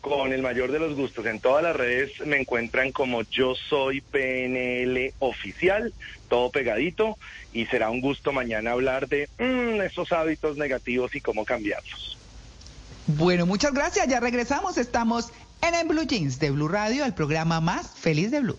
Con 0.00 0.32
el 0.32 0.42
mayor 0.42 0.72
de 0.72 0.80
los 0.80 0.96
gustos. 0.96 1.24
En 1.26 1.38
todas 1.38 1.62
las 1.62 1.76
redes 1.76 2.10
me 2.26 2.40
encuentran 2.40 2.90
como 2.90 3.22
yo 3.22 3.54
soy 3.54 4.00
PNL 4.00 5.14
oficial, 5.20 5.94
todo 6.28 6.50
pegadito, 6.50 7.16
y 7.52 7.66
será 7.66 7.88
un 7.88 8.00
gusto 8.00 8.32
mañana 8.32 8.72
hablar 8.72 9.08
de 9.08 9.28
mm, 9.38 9.80
esos 9.82 10.10
hábitos 10.10 10.56
negativos 10.56 11.14
y 11.14 11.20
cómo 11.20 11.44
cambiarlos. 11.44 12.18
Bueno, 13.06 13.46
muchas 13.46 13.72
gracias. 13.72 14.08
Ya 14.08 14.18
regresamos. 14.18 14.76
Estamos 14.76 15.30
en 15.60 15.74
el 15.76 15.86
Blue 15.86 16.04
Jeans 16.04 16.40
de 16.40 16.50
Blue 16.50 16.68
Radio, 16.68 17.04
el 17.04 17.14
programa 17.14 17.60
más 17.60 17.88
feliz 17.90 18.32
de 18.32 18.40
Blue. 18.40 18.58